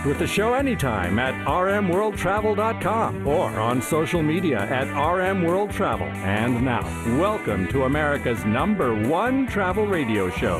[0.00, 6.10] Connect with the show anytime at rmworldtravel.com or on social media at rmworldtravel.
[6.24, 6.82] And now,
[7.18, 10.58] welcome to America's number one travel radio show.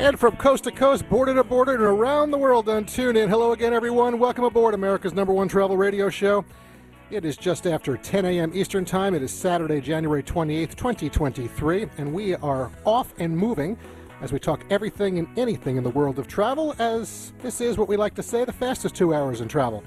[0.00, 3.28] And from coast to coast, border to border, and around the world on TuneIn.
[3.28, 4.18] Hello again, everyone.
[4.18, 6.44] Welcome aboard America's number one travel radio show.
[7.10, 8.52] It is just after 10 a.m.
[8.54, 9.14] Eastern Time.
[9.14, 13.76] It is Saturday, January 28th, 2023, and we are off and moving
[14.22, 17.88] as we talk everything and anything in the world of travel, as this is what
[17.88, 19.82] we like to say the fastest two hours in travel.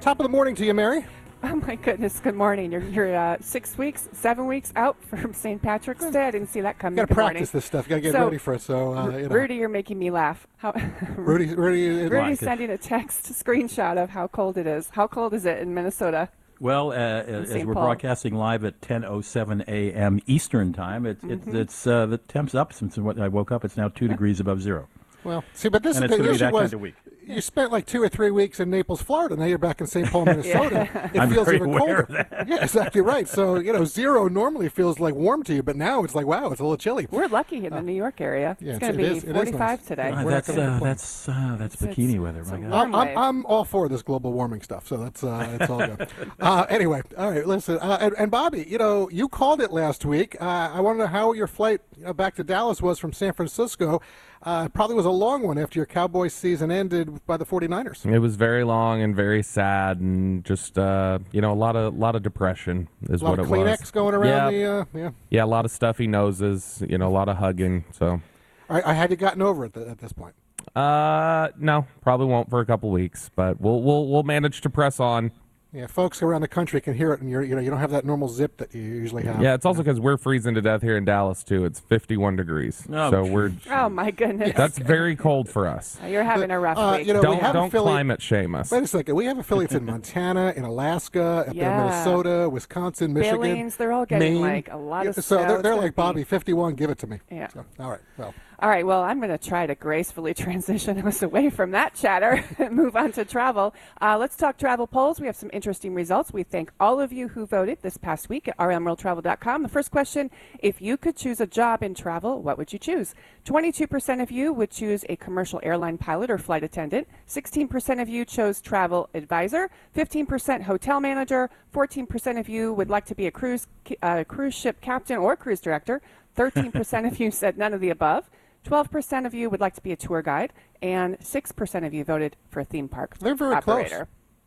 [0.00, 1.04] Top of the morning to you, Mary.
[1.46, 2.20] Oh my goodness!
[2.20, 2.72] Good morning.
[2.72, 5.60] You're, you're uh, six weeks, seven weeks out from St.
[5.60, 6.26] Patrick's Day.
[6.26, 6.96] I didn't see that coming.
[6.96, 7.48] Got to practice morning.
[7.52, 7.86] this stuff.
[7.86, 8.62] Got to get So, ready for it.
[8.62, 9.34] So, uh, you know.
[9.34, 10.46] Rudy, you're making me laugh.
[10.56, 10.72] How,
[11.18, 14.88] Rudy, Rudy, Rudy's sending a text screenshot of how cold it is.
[14.88, 16.30] How cold is it in Minnesota?
[16.60, 17.66] Well, uh, as St.
[17.66, 17.84] we're Paul.
[17.84, 20.20] broadcasting live at 10:07 a.m.
[20.26, 21.56] Eastern time, it's it's, Mm-hmm.
[21.56, 23.64] it's uh, the temp's up since what I woke up.
[23.64, 24.88] It's now two degrees above zero.
[25.24, 26.94] Well, see, but this And is it's the gonna be that was kind of week.
[27.26, 29.36] You spent like two or three weeks in Naples, Florida.
[29.36, 30.08] Now you're back in St.
[30.10, 31.10] Paul, Minnesota.
[31.14, 32.00] It I'm feels very even aware colder.
[32.02, 32.48] of that.
[32.48, 33.26] Yeah, exactly right.
[33.28, 36.50] So you know, zero normally feels like warm to you, but now it's like wow,
[36.50, 37.06] it's a little chilly.
[37.10, 38.56] We're lucky in the New York area.
[38.60, 39.86] yeah, it's it's- going to be is- it is 45 nice.
[39.86, 40.10] today.
[40.10, 42.40] Uh, that's uh, that's uh, that's bikini it's- weather.
[42.40, 42.72] it's My a God.
[42.72, 43.18] I'm, I'm.
[43.18, 46.08] I'm all for this global warming stuff, so that's uh, that's all good.
[46.40, 50.04] uh, anyway, all right, listen, uh, and, and Bobby, you know, you called it last
[50.04, 50.36] week.
[50.40, 53.12] Uh, I want to know how your flight you know, back to Dallas was from
[53.12, 54.00] San Francisco.
[54.44, 58.04] Uh, probably was a long one after your Cowboys season ended by the 49ers.
[58.04, 61.96] It was very long and very sad, and just uh, you know a lot of
[61.96, 63.50] lot of depression is what it was.
[63.50, 65.10] A lot of Kleenex going around yeah, the uh, yeah.
[65.30, 67.84] yeah, a lot of stuffy noses, you know, a lot of hugging.
[67.92, 68.20] So,
[68.68, 70.34] right, I had you gotten over it th- at this point.
[70.76, 75.00] uh, no, probably won't for a couple weeks, but we'll we'll we'll manage to press
[75.00, 75.32] on.
[75.74, 77.90] Yeah, folks around the country can hear it, and you're you know you don't have
[77.90, 79.42] that normal zip that you usually have.
[79.42, 81.64] Yeah, it's also because we're freezing to death here in Dallas too.
[81.64, 84.52] It's 51 degrees, Oh, so we're Oh my goodness!
[84.56, 85.98] that's very cold for us.
[86.06, 87.08] You're having a rough Uh, week.
[87.08, 88.70] you know, Don't have don't affiliate- climate shame us.
[88.70, 89.16] Wait a second.
[89.16, 93.40] We have affiliates in Montana, in Alaska, up there in Minnesota, Wisconsin, Michigan.
[93.40, 94.42] Billings, they're all getting, Maine.
[94.42, 97.18] like, a lot of Yeah, So they're, they're like, Bobby, 51, give it to me.
[97.32, 97.48] Yeah.
[97.48, 98.00] So, all right.
[98.16, 98.32] Well,
[98.64, 102.42] All right, well, I'm going to try to gracefully transition us away from that chatter
[102.58, 103.74] and move on to travel.
[104.00, 105.20] Uh, let's talk travel polls.
[105.20, 106.32] We have some interesting results.
[106.32, 109.62] We thank all of you who voted this past week at rmworldtravel.com.
[109.64, 110.30] The first question
[110.60, 113.14] if you could choose a job in travel, what would you choose?
[113.44, 118.24] 22% of you would choose a commercial airline pilot or flight attendant, 16% of you
[118.24, 123.66] chose travel advisor, 15% hotel manager, 14% of you would like to be a cruise,
[124.00, 126.00] uh, cruise ship captain or cruise director.
[126.36, 128.28] 13% of you said none of the above.
[128.64, 130.52] 12% of you would like to be a tour guide,
[130.82, 133.96] and 6% of you voted for a theme park they're very operator.
[133.96, 134.06] close.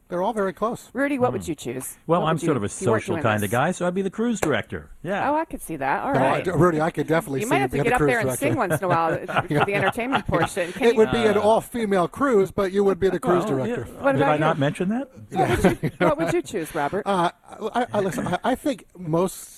[0.10, 0.90] They're all very close.
[0.94, 1.98] Rudy, what would you choose?
[2.08, 3.86] Well, What I'm sort you- of a if you weren't social kind of guy, so
[3.86, 4.90] I'd be the cruise director.
[5.04, 5.30] Yeah.
[5.30, 6.02] Oh, I could see that.
[6.02, 6.20] All No.
[6.22, 8.28] I- Rudy, I could definitely you see might have to get the up there and
[8.28, 8.46] director.
[8.46, 10.72] sing once in a while for the entertainment portion.
[10.72, 13.58] Can It you, would be an all-female cruise, but you would be the cruise Well,
[13.66, 13.86] director.
[13.94, 14.02] yeah.
[14.02, 14.40] What Did I you?
[14.40, 15.98] not mention that?
[16.00, 17.04] what would you choose, Robert?
[17.06, 17.32] Uh,
[17.76, 19.57] I, I, listen, I, I think most.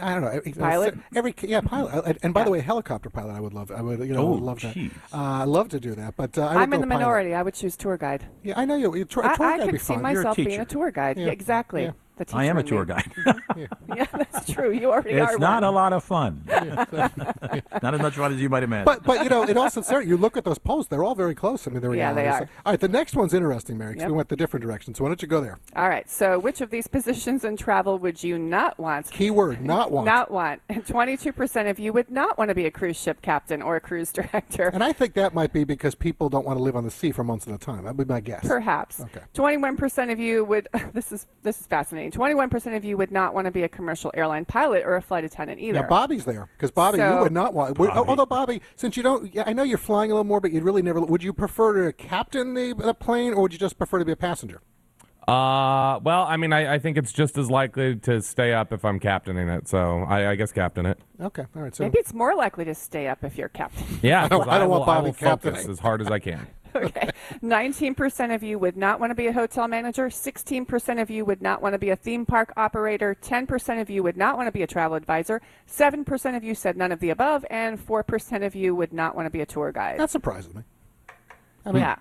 [0.00, 0.28] I don't know.
[0.28, 0.98] every- Pilot?
[1.14, 2.04] Every yeah, pilot.
[2.06, 3.32] And- And by the way, helicopter pilot.
[3.34, 3.70] I would love.
[3.70, 4.74] I would you know Oh, love that.
[4.74, 4.90] jeez.
[5.12, 7.00] Uh, I love to do that, but uh, I I'm in the pilot.
[7.00, 7.34] minority.
[7.34, 8.24] I would choose tour guide.
[8.42, 8.94] Yeah, I know you.
[8.94, 10.02] you tour, I, tour I guide could be see fun.
[10.02, 11.16] myself being a tour guide.
[11.18, 11.26] Yeah.
[11.26, 11.90] Yeah, exactly.
[12.20, 12.24] Yeah.
[12.24, 13.10] The teacher I am a tour guide.
[13.96, 14.72] yeah, that's true.
[14.72, 15.64] You already are it's not one.
[15.64, 16.42] a lot of fun.
[16.48, 18.84] not as much fun as you might imagine.
[18.84, 21.34] But but you know, it also Sarah, you look at those posts; they're all very
[21.34, 21.66] close.
[21.66, 22.48] I mean, they're Yeah, they realities.
[22.48, 22.62] are.
[22.66, 24.10] All right, the next one's interesting, Mary, because Yep.
[24.10, 24.94] we went the different direction.
[24.94, 25.58] So why don't you go there?
[25.76, 26.08] All right.
[26.10, 29.10] So, which of these positions in travel would you not want?
[29.10, 30.06] Keyword: not want.
[30.06, 30.60] Not want.
[30.70, 34.12] 22% of you would not want to be a cruise ship captain or a cruise
[34.12, 34.68] director.
[34.68, 37.12] and I think that might be because people don't want to live on the sea
[37.12, 37.84] for months at a time.
[37.84, 38.46] That would be my guess.
[38.46, 39.00] Perhaps.
[39.00, 39.20] Okay.
[39.34, 42.09] 21% of you would this is this is fascinating.
[42.12, 45.24] 21% of you would not want to be a commercial airline pilot or a flight
[45.24, 45.80] attendant either.
[45.80, 47.78] Now Bobby's there because Bobby, you would not want.
[47.78, 48.08] would- Bobby.
[48.08, 50.64] Although Bobby, since you don't, yeah, I know you're flying a little more, but you'd
[50.64, 51.00] really never.
[51.00, 54.12] Would you prefer to captain the, the plane, or would you just prefer to be
[54.12, 54.60] a passenger?
[55.28, 58.84] Uh, well, I mean, I, I think it's just as likely to stay up if
[58.84, 59.68] I'm captaining it.
[59.68, 60.98] So I, I guess captain it.
[61.20, 61.74] Okay, all right.
[61.74, 63.84] So Maybe it's more likely to stay up if you're captain.
[64.02, 65.70] Yeah, I don't- 'cause I don't will, want Bobby I will focus captaining.
[65.70, 66.46] as hard as I can.
[66.74, 67.10] okay.
[67.42, 70.08] 19% of you would not want to be a hotel manager.
[70.08, 73.16] 16% of you would not want to be a theme park operator.
[73.20, 75.40] 10% of you would not want to be a travel advisor.
[75.68, 77.44] 7% of you said none of the above.
[77.50, 79.98] And 4% of you would not want to be a tour guide.
[79.98, 80.62] that surprises me.
[81.64, 81.96] I mean, yeah.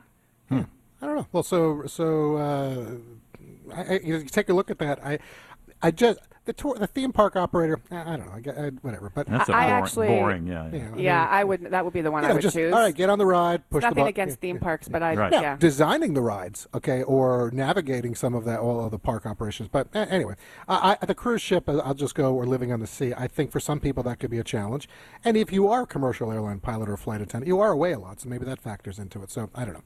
[1.02, 1.28] I don't know.
[1.32, 5.04] Well, so so uh, I, I, you take a look at that.
[5.06, 5.20] I
[5.82, 6.20] I just
[6.50, 7.80] the tour, the theme park operator.
[7.92, 8.34] I, I don't know.
[8.34, 9.12] I, get- I, whatever.
[9.14, 10.70] But That's a I boring, actually- boring, yeah.
[10.72, 10.72] yeah.
[10.74, 11.62] you know, I mean, I would.
[11.72, 12.74] That would be the one you I would just choose.
[12.74, 12.96] all right.
[12.96, 13.70] Get on the ride.
[13.70, 14.10] Push the Nothing button.
[14.10, 14.62] against yeah, theme yeah.
[14.64, 15.32] parks, but I Right.
[15.32, 15.58] Now, yeah.
[15.58, 19.70] designing the rides, okay, or navigating some of that, all of the park operations.
[19.72, 20.34] But a- anyway,
[20.68, 23.28] I, I, the cruise ship, uh, I'll just go, or living on the sea, I
[23.28, 24.90] think for some people that could be a challenge.
[25.24, 28.00] And if you are a commercial airline pilot or flight attendant, you are away a
[28.00, 29.30] lot, so maybe that factors into it.
[29.30, 29.84] So I don't know.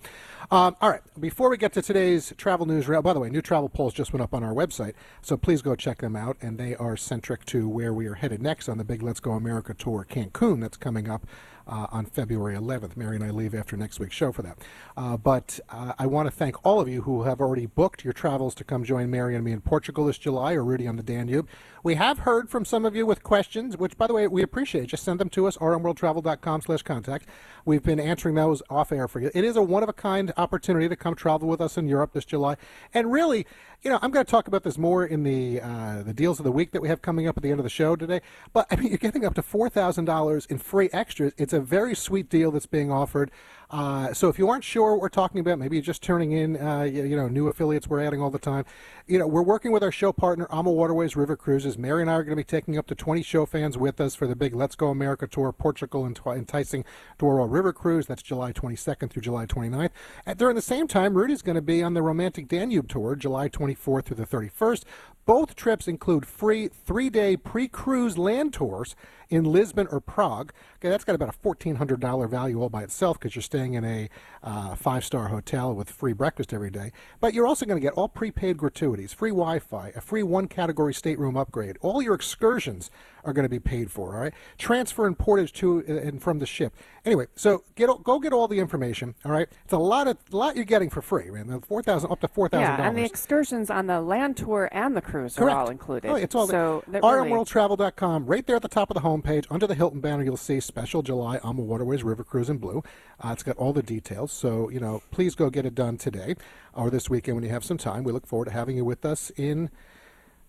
[0.51, 3.41] Um, all right, before we get to today's travel news, rail- by the way, new
[3.41, 6.37] travel polls just went up on our website, so please go check them out.
[6.41, 9.31] And they are centric to where we are headed next on the big Let's Go
[9.31, 11.25] America tour, Cancun, that's coming up
[11.67, 12.95] uh, on February 11th.
[12.97, 14.57] Mary and I leave after next week's show for that.
[14.95, 18.13] Uh, but uh, I want to thank all of you who have already booked your
[18.13, 21.03] travels to come join Mary and me in Portugal this July or Rudy on the
[21.03, 21.47] Danube.
[21.83, 24.87] We have heard from some of you with questions, which, by the way, we appreciate.
[24.87, 27.27] Just send them to us, rmworldtravel.com slash contact.
[27.65, 29.31] We've been answering those off air for you.
[29.33, 32.55] It is a one-of-a-kind opportunity to come travel with us in Europe this July.
[32.93, 33.45] And really,
[33.81, 36.45] you know, I'm going to talk about this more in the uh, the deals of
[36.45, 38.21] the week that we have coming up at the end of the show today.
[38.53, 41.33] But I mean, you're getting up to four thousand dollars in free extras.
[41.37, 43.31] It's a very sweet deal that's being offered.
[43.73, 46.61] Uh, so if you aren't sure what we're talking about, maybe you're just turning in,
[46.61, 48.63] uh, you, you know, new affiliates we're adding all the time.
[49.07, 51.75] You know, we're working with our show partner, Ama Waterways River Cruises.
[51.75, 54.13] Mary and I are going to be taking up to 20 show fans with us
[54.13, 56.85] for the big Let's Go America tour, Portugal and enticing
[57.17, 58.05] Douro River Cruise.
[58.05, 59.89] That's July 22nd through July 29th.
[60.27, 63.49] And during the same time, Rudy's going to be on the Romantic Danube tour, July
[63.49, 64.83] 24th through the 31st.
[65.25, 68.93] Both trips include free three-day pre-cruise land tours
[69.29, 70.51] in Lisbon or Prague.
[70.75, 74.09] Okay, that's got about a $1,400 value all by itself because you're staying in a
[74.43, 76.91] uh, five-star hotel with free breakfast every day.
[77.21, 81.37] But you're also going to get all prepaid gratuities, free Wi-Fi, a free one-category stateroom
[81.37, 81.77] upgrade.
[81.79, 82.91] All your excursions
[83.23, 84.15] are going to be paid for.
[84.15, 86.73] All right, transfer and portage to uh, and from the ship.
[87.05, 89.15] Anyway, so get go get all the information.
[89.23, 91.47] All right, it's a lot of a lot you're getting for free, man.
[91.47, 92.53] The four thousand up to $4,000.
[92.53, 95.55] Yeah, and the excursions on the land tour and the cruise Correct.
[95.55, 96.09] are all included.
[96.09, 97.01] Oh, it's all so there.
[97.01, 98.25] RMWorldTravel.com.
[98.25, 101.01] Right there at the top of the homepage, under the Hilton banner, you'll see special
[101.01, 102.83] July AmaWaterways River Cruise in blue.
[103.23, 104.31] Uh, it's got all the details.
[104.31, 106.35] So, you know, please go get it done today
[106.73, 108.03] or this weekend when you have some time.
[108.03, 109.69] We look forward to having you with us in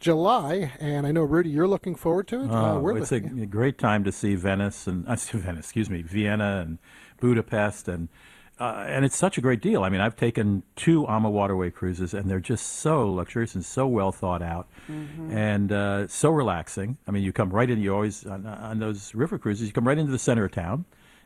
[0.00, 0.72] July.
[0.80, 2.48] And I know, Rudy, you're looking forward to it.
[2.50, 6.02] Oh, we're it's a a great time to see Venice and uh, Venice, excuse me,
[6.02, 6.78] Vienna and
[7.20, 8.08] Budapest and
[8.60, 9.82] uh, and it's such a great deal.
[9.82, 13.84] I mean, I've taken two Ama Waterway cruises, and they're just so luxurious and so
[13.84, 15.36] well thought out, Mm-hmm.
[15.36, 16.96] and uh, so relaxing.
[17.08, 17.80] I mean, you come right in.
[17.80, 20.84] You always on, on those river cruises, you come right into the center of town.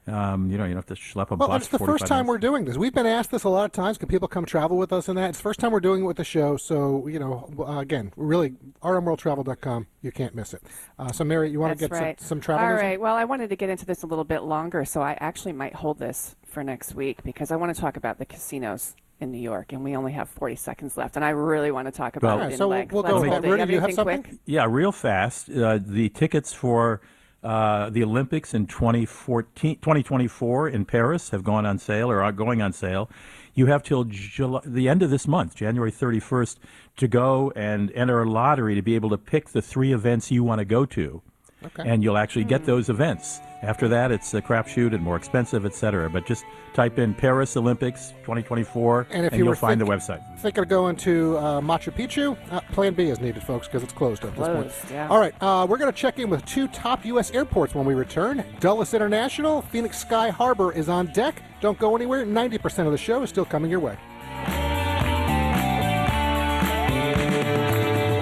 [0.09, 1.63] Um, you know, you don't have to schlep a Well, bus.
[1.63, 2.29] it's the first time minutes.
[2.29, 2.77] we're doing this.
[2.77, 3.99] We've been asked this a lot of times.
[3.99, 5.31] Can people come travel with us and that?
[5.31, 6.57] It's the first time we're doing it with the show.
[6.57, 9.87] So, you know, uh, again, really, rmworldtravel.com.
[10.03, 10.63] You can't miss it.
[10.99, 12.21] Uh, so, Mary, you want That's to get right.
[12.21, 12.87] some, some travel All news in?
[12.87, 13.01] right.
[13.01, 15.75] Well, I wanted to get into this a little bit longer, so I actually might
[15.75, 19.39] hold this for next week because I want to talk about the casinos in New
[19.41, 22.39] York, and we only have 40 seconds left, and I really want to talk about
[22.39, 22.93] Well- it in so we'll- length.
[22.93, 24.23] we'll Let's go with hold Rudy, do you have something?
[24.23, 24.37] quick?
[24.47, 25.51] Yeah, real fast.
[25.51, 27.01] Uh, the tickets for
[27.49, 32.61] uh, the Olympics in 2014, 2024 in Paris have gone on sale or are going
[32.61, 33.09] on sale.
[33.55, 36.57] You have till July, the end of this month, January 31st,
[36.99, 40.45] to go and enter a lottery to be able to pick the three events you
[40.45, 41.23] want to go to.
[41.65, 41.83] Okay.
[41.89, 43.41] And you'll actually get those events.
[43.63, 46.09] After that, it's a crapshoot and more expensive, et cetera.
[46.09, 46.45] But just
[46.75, 50.23] type in Paris Olympics 2024, And if you you'll find think- the website.
[50.39, 52.37] Thinking of going to uh, Machu Picchu?
[52.53, 54.73] Uh, plan B is needed, folks, because it's closed at this point.
[54.93, 55.09] Yeah.
[55.09, 57.33] All right, uh, we're going to check in with two top U.S.
[57.33, 58.45] airports when we return.
[58.61, 61.43] Dulles International, Phoenix Sky Harbor is on deck.
[61.61, 62.25] Don't go anywhere.
[62.25, 63.99] 90% of the show is still coming your way.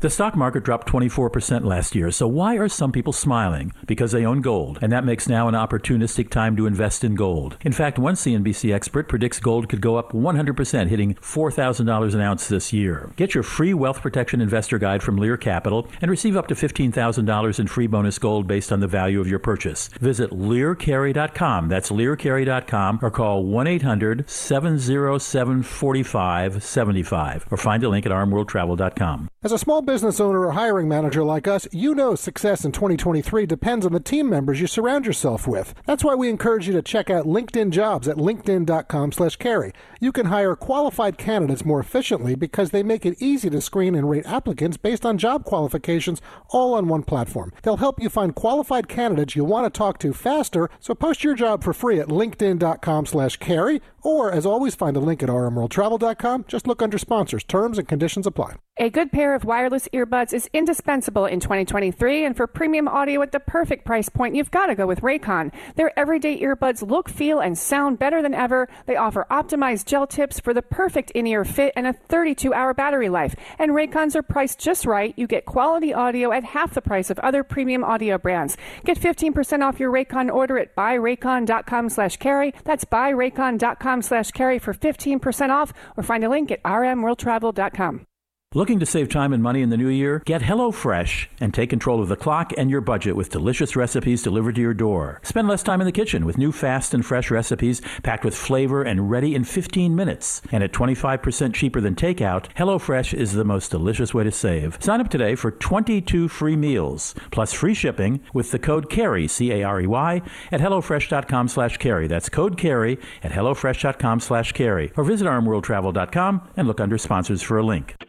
[0.00, 3.72] The stock market dropped 24% last year, so why are some people smiling?
[3.84, 7.56] Because they own gold, and that makes now an opportunistic time to invest in gold.
[7.62, 12.46] In fact, one CNBC expert predicts gold could go up 100%, hitting $4,000 an ounce
[12.46, 13.10] this year.
[13.16, 17.58] Get your free wealth protection investor guide from Lear Capital and receive up to $15,000
[17.58, 19.88] in free bonus gold based on the value of your purchase.
[20.00, 28.12] Visit learcarey.com, that's learcarey.com, or call 1 800 707 4575, or find a link at
[28.12, 29.28] rmworldtravel.com.
[29.40, 33.46] As a small business owner or hiring manager like us, you know success in 2023
[33.46, 35.74] depends on the team members you surround yourself with.
[35.86, 39.72] That's why we encourage you to check out LinkedIn Jobs at linkedin.com/carey.
[40.00, 44.10] You can hire qualified candidates more efficiently because they make it easy to screen and
[44.10, 47.52] rate applicants based on job qualifications all on one platform.
[47.62, 51.36] They'll help you find qualified candidates you'll want to talk to faster, so post your
[51.36, 56.44] job for free at linkedin.com/carey Or, as always, find a link at rmworldtravel.com.
[56.46, 57.44] Just look under sponsors.
[57.44, 58.54] Terms and conditions apply.
[58.80, 63.32] A good pair of wireless earbuds is indispensable in 2023, and for premium audio at
[63.32, 65.52] the perfect price point, you've got to go with Raycon.
[65.74, 68.68] Their everyday earbuds look, feel, and sound better than ever.
[68.86, 72.72] They offer optimized gel tips for the perfect in ear fit and a 32 hour
[72.72, 73.34] battery life.
[73.58, 75.12] And Raycons are priced just right.
[75.16, 78.56] You get quality audio at half the price of other premium audio brands.
[78.84, 82.54] Get 15% off your Raycon order at buyraycon.com slash carey.
[82.62, 88.06] That's buyraycon.com slash carey for 15% off, or find a link at rmworldtravel.com.
[88.54, 90.22] Looking to save time and money in the new year?
[90.24, 94.54] Get HelloFresh and take control of the clock and your budget with delicious recipes delivered
[94.54, 95.20] to your door.
[95.22, 98.82] Spend less time in the kitchen with new fast and fresh recipes packed with flavor
[98.82, 100.40] and ready in 15 minutes.
[100.50, 104.82] And at 25% cheaper than takeout, HelloFresh is the most delicious way to save.
[104.82, 110.22] Sign up today for 22 free meals plus free shipping with the code CAREY, C-A-R-E-Y,
[110.50, 112.06] at HelloFresh.com slash carey.
[112.06, 114.90] That's code CAREY at HelloFresh.com slash carey.
[114.96, 118.07] Or visit rmworldtravel.com and look under sponsors for a link.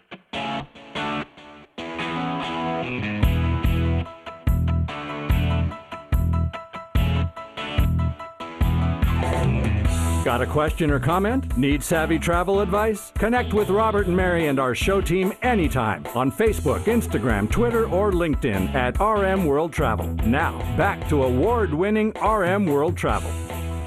[10.25, 11.57] Got a question or comment?
[11.57, 13.11] Need savvy travel advice?
[13.17, 18.11] Connect with Robert and Mary and our show team anytime on Facebook, Instagram, Twitter, or
[18.11, 20.07] LinkedIn at RM World Travel.
[20.25, 23.31] Now, back to award winning RM World Travel.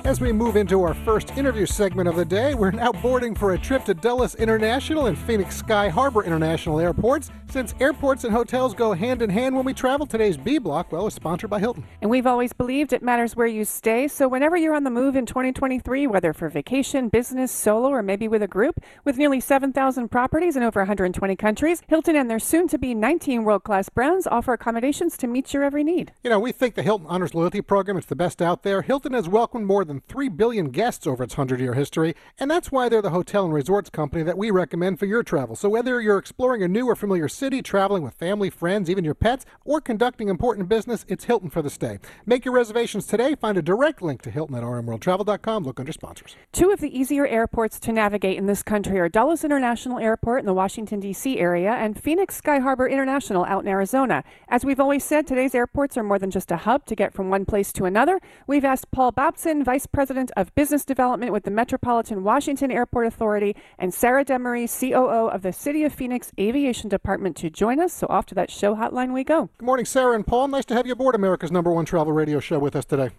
[0.04, 3.52] As we move into our first interview segment of the day, we're now boarding for
[3.52, 7.30] a trip to Dulles International and Phoenix Sky Harbor International airports.
[7.48, 11.06] Since airports and hotels go hand in hand when we travel, today's B Block, well,
[11.06, 11.84] is sponsored by Hilton.
[12.00, 14.08] And we've always believed it matters where you stay.
[14.08, 18.26] So whenever you're on the move in 2023, whether for vacation, business, solo, or maybe
[18.26, 22.66] with a group, with nearly 7,000 properties in over 120 countries, Hilton and their soon
[22.68, 26.12] to be 19 world class brands offer accommodations to meet your every need.
[26.24, 28.82] You know, we think the Hilton Honors Loyalty Program is the best out there.
[28.82, 32.72] Hilton has welcomed more than 3 billion guests over its 100 year history, and that's
[32.72, 35.56] why they're the hotel and resorts company that we recommend for your travel.
[35.56, 39.14] So whether you're exploring a new or familiar city, traveling with family, friends, even your
[39.14, 41.98] pets, or conducting important business, it's Hilton for the stay.
[42.26, 43.34] Make your reservations today.
[43.34, 45.64] Find a direct link to Hilton at rmworldtravel.com.
[45.64, 46.36] Look under sponsors.
[46.52, 50.46] Two of the easier airports to navigate in this country are Dulles International Airport in
[50.46, 51.38] the Washington, D.C.
[51.38, 54.24] area and Phoenix Sky Harbor International out in Arizona.
[54.48, 57.30] As we've always said, today's airports are more than just a hub to get from
[57.30, 58.20] one place to another.
[58.46, 63.56] We've asked Paul Babson, Vice President of Business Development with the Metropolitan Washington Airport Authority,
[63.78, 67.92] and Sarah Demery, COO of the City of Phoenix Aviation Department, to join us.
[67.92, 69.48] So off to that show hotline we go.
[69.58, 70.48] Good morning, Sarah and Paul.
[70.48, 73.10] Nice to have you aboard America's number one travel radio show with us today.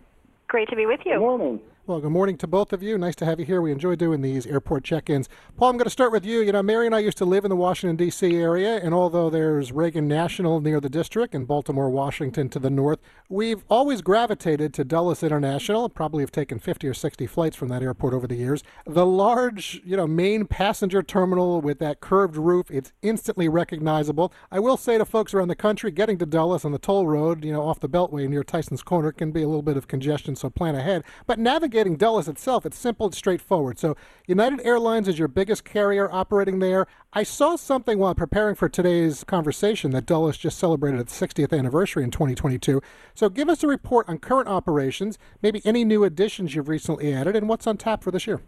[0.48, 1.14] Great to be with you.
[1.14, 1.60] Good morning.
[1.86, 2.98] Well, good morning to both of you.
[2.98, 3.62] Nice to have you here.
[3.62, 5.28] We enjoy doing these airport check ins.
[5.58, 6.40] Paul, I'm going to start with you.
[6.40, 8.38] You know, Mary and I used to live in the Washington, D.C.
[8.38, 13.00] area, and although there's Reagan National near the district and Baltimore, Washington to the north,
[13.28, 15.90] we've always gravitated to Dulles International.
[15.90, 18.64] Probably have taken 50 or 60 flights from that airport over the years.
[18.86, 24.32] The large, you know, main passenger terminal with that curved roof, it's instantly recognizable.
[24.50, 27.44] I will say to folks around the country, getting to Dulles on the toll road,
[27.44, 30.38] you know, off the Beltway near Tyson's Corner can be a little bit of congestion,
[30.38, 31.04] so plan ahead.
[31.28, 31.40] But
[31.74, 33.80] navigating Dulles itself, it's simple and straightforward.
[33.80, 36.86] So, United Airlines is your biggest carrier operating there.
[37.14, 42.04] I saw something while preparing for today's conversation that Dulles just celebrated its 60th anniversary
[42.04, 42.80] in 2022.
[43.16, 47.36] So, give us a report on current operations, maybe any new additions you've recently added,
[47.36, 48.42] and what's on tap for this year.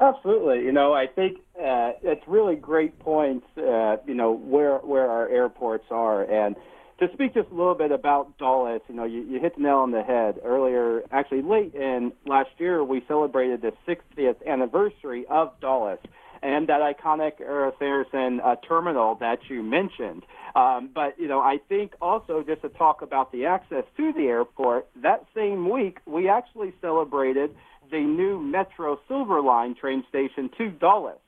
[0.00, 0.64] Absolutely.
[0.64, 3.46] You know, I think uh, it's really great points.
[3.56, 6.56] Uh, you know where where our airports are, and
[7.00, 9.78] to speak just a little bit about Dulles, you know, you, you hit the nail
[9.78, 11.02] on the head earlier.
[11.10, 15.98] Actually, late in last year, we celebrated the 60th anniversary of Dulles
[16.42, 20.22] and that iconic Eero Saarinen uh, terminal that you mentioned.
[20.54, 24.24] Um, but you know, I think also just to talk about the access to the
[24.24, 27.54] airport, that same week we actually celebrated
[27.90, 31.18] the new Metro Silver Line train station to Dulles.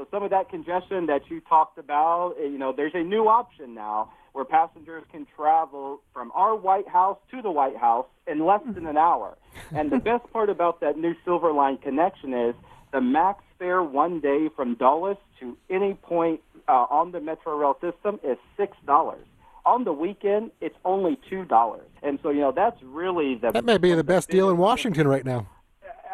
[0.00, 3.28] So some of that congestion that you talked about, eh, you know, there's a new
[3.28, 8.46] option now where passengers can travel from our White House to the White House in
[8.46, 9.36] less than an hour.
[9.74, 12.54] And the best part about that new Silver Line connection is
[12.94, 17.76] the max fare one day from Dulles to any point uh, on the Metro Rail
[17.82, 19.26] system is six dollars.
[19.66, 21.86] On the weekend, it's only two dollars.
[22.02, 25.06] And so, you know, that's really the That may be the best deal in Washington
[25.06, 25.46] right now.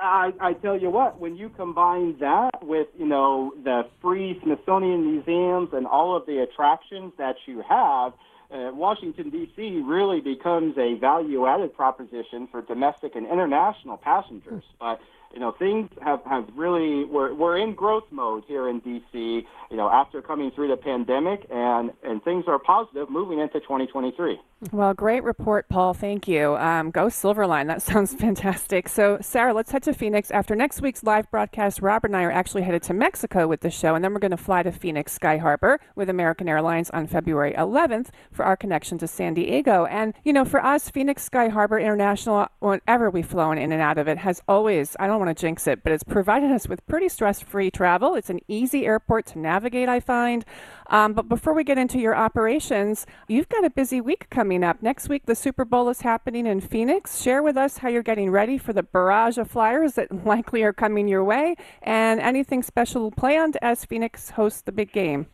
[0.07, 5.13] I, I tell you what, when you combine that with, you know, the free Smithsonian
[5.13, 8.13] museums and all of the attractions that you have,
[8.51, 9.83] uh, Washington, D.C.
[9.85, 14.63] really becomes a value added proposition for domestic and international passengers.
[14.79, 15.01] But
[15.33, 19.77] you know, things have, have really, we're, we're in growth mode here in D.C., you
[19.77, 24.39] know, after coming through the pandemic, and, and things are positive moving into 2023.
[24.73, 25.93] Well, great report, Paul.
[25.93, 26.57] Thank you.
[26.57, 27.67] Um, go Silverline.
[27.67, 28.89] That sounds fantastic.
[28.89, 30.31] So, Sarah, let's head to Phoenix.
[30.31, 33.71] After next week's live broadcast, Robert and I are actually headed to Mexico with the
[33.71, 37.07] show, and then we're going to fly to Phoenix Sky Harbor with American Airlines on
[37.07, 39.85] February 11th for our connection to San Diego.
[39.87, 43.99] And, you know, for us, Phoenix Sky Harbor International, whenever we've flown in and out
[43.99, 46.87] of it, has always, I don't want to jinx it, but it's provided us with
[46.87, 48.15] pretty stress free travel.
[48.15, 50.45] It's an easy airport to navigate, I find.
[50.89, 54.83] Um, but before we get into your operations, you've got a busy week coming up.
[54.83, 57.21] Next week, the Super Bowl is happening in Phoenix.
[57.21, 60.73] Share with us how you're getting ready for the barrage of flyers that likely are
[60.73, 65.27] coming your way and anything special planned as Phoenix hosts the big game.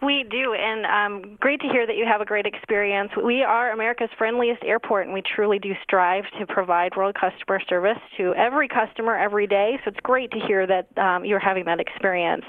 [0.00, 3.10] We do, and um, great to hear that you have a great experience.
[3.20, 7.98] We are America's friendliest airport, and we truly do strive to provide world customer service
[8.16, 9.76] to every customer every day.
[9.84, 12.44] So it's great to hear that um, you're having that experience.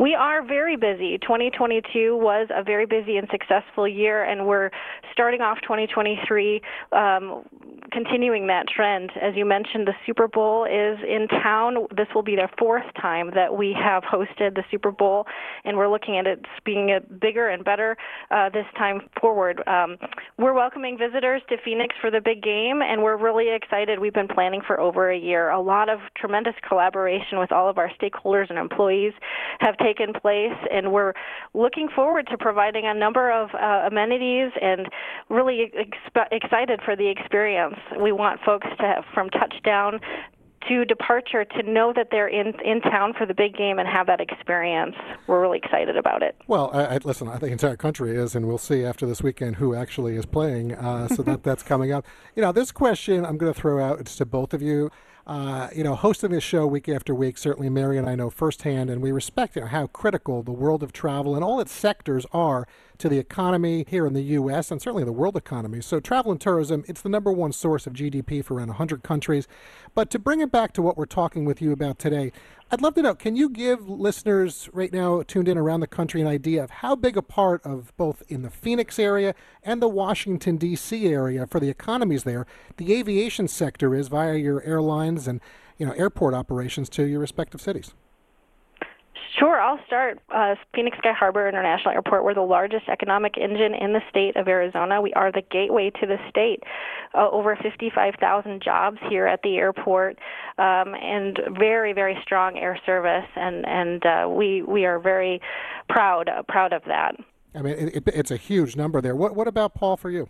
[0.00, 1.18] We are very busy.
[1.18, 4.70] 2022 was a very busy and successful year, and we're
[5.12, 7.44] starting off 2023 um,
[7.92, 9.10] continuing that trend.
[9.20, 11.86] As you mentioned, the Super Bowl is in town.
[11.94, 15.26] This will be the fourth time that we have hosted the Super Bowl,
[15.64, 17.96] and we're looking at it being it bigger and better
[18.30, 19.62] uh, this time forward.
[19.66, 19.96] Um,
[20.38, 23.98] we're welcoming visitors to Phoenix for the big game, and we're really excited.
[23.98, 25.50] We've been planning for over a year.
[25.50, 29.12] A lot of tremendous collaboration with all of our stakeholders and employees
[29.60, 31.12] have taken place, and we're
[31.52, 34.88] looking forward to providing a number of uh, amenities and
[35.28, 35.72] really
[36.32, 37.76] excited for the experience.
[38.00, 40.00] We want folks to have from touchdown
[40.68, 44.06] to departure to know that they're in in town for the big game and have
[44.06, 44.94] that experience.
[45.26, 46.36] We're really excited about it.
[46.46, 49.22] Well, I, I, listen, I think the entire country is, and we'll see after this
[49.22, 50.74] weekend who actually is playing.
[50.74, 52.06] Uh, so that that's coming up.
[52.34, 54.90] You know, this question I'm going to throw out to both of you.
[55.26, 58.90] Uh, you know, hosting this show week after week, certainly Mary and I know firsthand,
[58.90, 62.66] and we respect how critical the world of travel and all its sectors are
[62.98, 64.70] to the economy here in the U.S.
[64.70, 65.80] and certainly the world economy.
[65.80, 69.48] So, travel and tourism, it's the number one source of GDP for around 100 countries.
[69.94, 72.30] But to bring it back to what we're talking with you about today,
[72.74, 76.20] I'd love to know can you give listeners right now tuned in around the country
[76.20, 79.86] an idea of how big a part of both in the Phoenix area and the
[79.86, 81.06] Washington, D.C.
[81.06, 85.40] area for the economies there, the aviation sector is via your airlines and
[85.78, 87.94] you know airport operations to your respective cities?
[89.38, 90.20] Sure, I'll start.
[90.32, 92.24] Uh, Phoenix Sky Harbor International Airport.
[92.24, 95.02] We're the largest economic engine in the state of Arizona.
[95.02, 96.62] We are the gateway to the state.
[97.14, 100.18] Uh, over 55,000 jobs here at the airport,
[100.58, 103.26] um, and very, very strong air service.
[103.34, 105.40] And and uh, we we are very
[105.88, 107.16] proud proud of that.
[107.56, 109.16] I mean, it, it's a huge number there.
[109.16, 110.28] What what about Paul for you?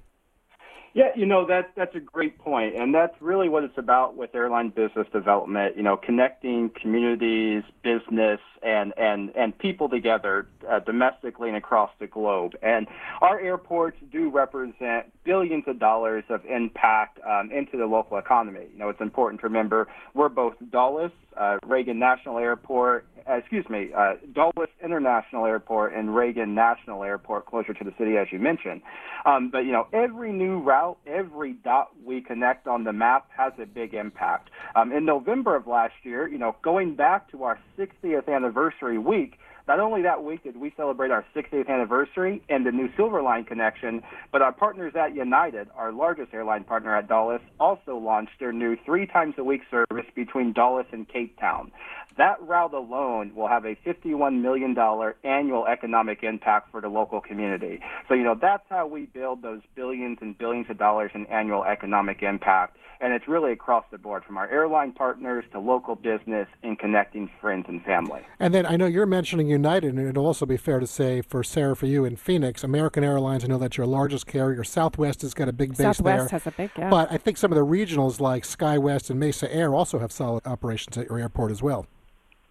[0.95, 4.33] Yeah, you know that that's a great point, and that's really what it's about with
[4.33, 5.77] airline business development.
[5.77, 12.07] You know, connecting communities, business, and and and people together uh, domestically and across the
[12.07, 12.53] globe.
[12.63, 12.87] And
[13.21, 18.69] our airports do represent billions of dollars of impact um, into the local economy.
[18.73, 23.69] You know, it's important to remember we're both Dulles, uh, Reagan National Airport, uh, excuse
[23.69, 28.39] me, uh, Dulles International Airport and Reagan National Airport, closer to the city, as you
[28.39, 28.83] mentioned.
[29.25, 33.53] Um, but you know, every new route, every dot we connect on the map has
[33.61, 34.51] a big impact.
[34.77, 39.39] Um, in November of last year, you know, going back to our 60th anniversary week,
[39.67, 43.45] not only that week did we celebrate our 60th anniversary and the new Silver Line
[43.45, 48.53] connection, but our partners at United, our largest airline partner at Dulles, also launched their
[48.53, 51.73] new three times a week service between Dulles and Cape Town.
[52.17, 54.77] That route alone will have a $51 million
[55.25, 57.81] annual economic impact for the local community.
[58.09, 61.65] So, you know, that's how we build those billions and billions of dollars in annual
[61.65, 62.77] economic impact.
[63.01, 67.31] And it's really across the board from our airline partners to local business and connecting
[67.41, 68.23] friends and family.
[68.39, 71.43] And then I know you're mentioning United, and it'll also be fair to say for
[71.43, 74.65] Sarah, for you in Phoenix, American Airlines, I know that's your largest carrier.
[74.65, 76.39] Southwest has got a big base Southwest there.
[76.39, 76.91] has a big, yeah.
[76.91, 80.47] But I think some of the regionals like SkyWest and Mesa Air also have solid
[80.47, 81.87] operations at your airport as well.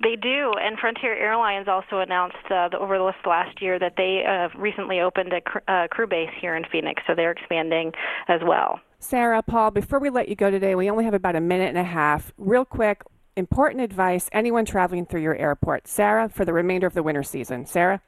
[0.01, 4.23] They do, and Frontier Airlines also announced uh, the, over the last year that they
[4.27, 7.93] uh, recently opened a cr- uh, crew base here in Phoenix, so they're expanding
[8.27, 8.79] as well.
[9.03, 11.77] Sarah, Paul, before we let you go today, we only have about a minute and
[11.77, 12.31] a half.
[12.37, 13.03] Real quick,
[13.35, 15.89] important advice anyone traveling through your airport.
[15.89, 17.65] Sarah, for the remainder of the winter season.
[17.65, 18.01] Sarah?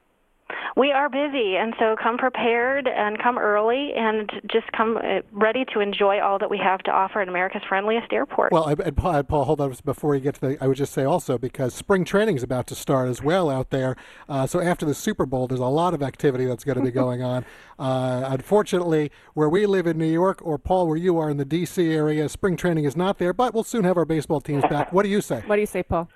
[0.77, 5.63] We are busy, and so come prepared and come early and just come uh, ready
[5.73, 8.51] to enjoy all that we have to offer at America's friendliest airport.
[8.51, 10.57] Well, and Paul, Paul, hold on before you get to the.
[10.61, 13.69] I would just say also because spring training is about to start as well out
[13.69, 13.95] there.
[14.27, 16.91] Uh, so after the Super Bowl, there's a lot of activity that's going to be
[17.05, 17.45] going on.
[17.79, 21.45] Uh, unfortunately, where we live in New York, or Paul, where you are in the
[21.45, 21.89] D.C.
[21.91, 23.33] area, spring training is not there.
[23.33, 24.91] But we'll soon have our baseball teams back.
[24.91, 25.41] What do you say?
[25.45, 26.09] What do you say, Paul?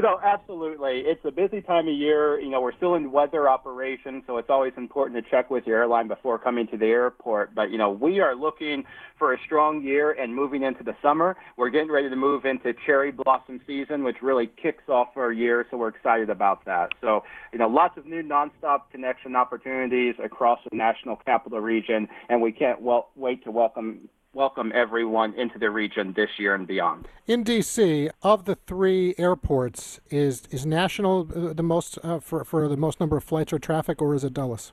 [0.00, 1.02] No, absolutely.
[1.06, 2.38] It's a busy time of year.
[2.38, 5.78] You know, we're still in weather operations, so it's always important to check with your
[5.78, 7.54] airline before coming to the airport.
[7.54, 8.84] But, you know, we are looking
[9.18, 11.36] for a strong year and moving into the summer.
[11.56, 15.66] We're getting ready to move into cherry blossom season, which really kicks off our year,
[15.70, 16.90] so we're excited about that.
[17.00, 22.40] So, you know, lots of new nonstop connection opportunities across the national capital region, and
[22.40, 27.08] we can't well, wait to welcome welcome everyone into the region this year and beyond.
[27.26, 32.68] In D.C., of the three airports, is is National uh, the most uh, for for
[32.68, 34.72] the most number of flights or traffic, or is it Dulles?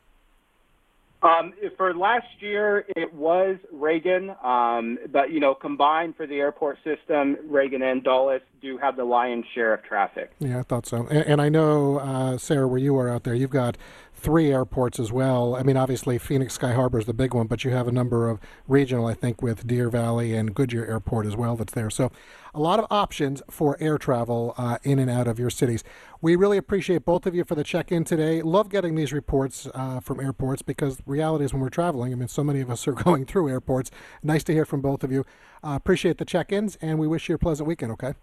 [1.26, 6.78] Um, for last year, it was Reagan, um, but you know, combined for the airport
[6.84, 10.32] system, Reagan and Dulles do have the lion's share of traffic.
[10.38, 11.08] Yeah, I thought so.
[11.10, 13.76] And, and I know, uh, Sarah, where you are out there, you've got
[14.15, 15.56] three airports as well.
[15.56, 18.30] I mean, obviously, Phoenix Sky Harbor is the big one, but you have a number
[18.30, 21.89] of regional, I think, with Deer Valley and Goodyear Airport as well that's there.
[21.89, 22.12] So,
[22.54, 25.84] a lot of options for air travel uh, in and out of your cities.
[26.21, 28.41] We really appreciate both of you for the check in today.
[28.41, 32.30] Love getting these reports uh, from airports because reality is when we're traveling, I mean,
[32.30, 33.91] so many of us are going through airports.
[34.23, 35.25] Nice to hear from both of you.
[35.63, 38.13] Uh, appreciate the check ins, and we wish you a pleasant weekend, okay?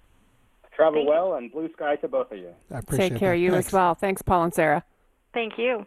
[0.74, 2.54] Travel well and blue sky to both of you.
[2.70, 3.36] I appreciate Take care that.
[3.36, 3.66] of you Thanks.
[3.66, 3.94] as well.
[3.94, 4.84] Thanks, Paul and Sarah.
[5.34, 5.86] Thank you.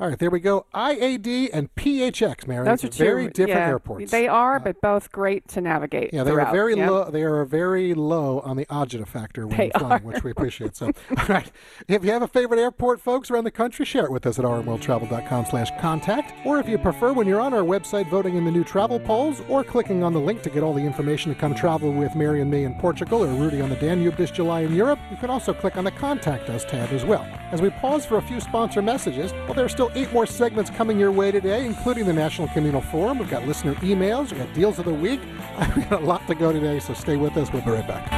[0.00, 0.66] All right, there we go.
[0.74, 2.64] IAD and PHX, Mary.
[2.64, 4.10] Those are two very different yeah, airports.
[4.10, 6.12] They are, uh, but both great to navigate.
[6.12, 6.90] Yeah, they are very yeah.
[6.90, 7.10] low.
[7.12, 10.74] They are very low on the agita factor when They you're flying, which we appreciate.
[10.74, 11.48] So, all right,
[11.86, 14.44] if you have a favorite airport, folks around the country, share it with us at
[14.44, 18.98] rmworldtravel.com/contact, or if you prefer, when you're on our website voting in the new travel
[18.98, 22.16] polls, or clicking on the link to get all the information to come travel with
[22.16, 25.16] Mary and me in Portugal, or Rudy on the Danube this July in Europe, you
[25.18, 27.24] can also click on the Contact Us tab as well.
[27.52, 30.98] As we pause for a few sponsor messages, well, there are eight more segments coming
[30.98, 33.18] your way today, including the National Communal Forum.
[33.18, 35.20] We've got listener emails, we've got deals of the week.
[35.76, 37.52] We've got a lot to go today, so stay with us.
[37.52, 38.12] We'll be right back.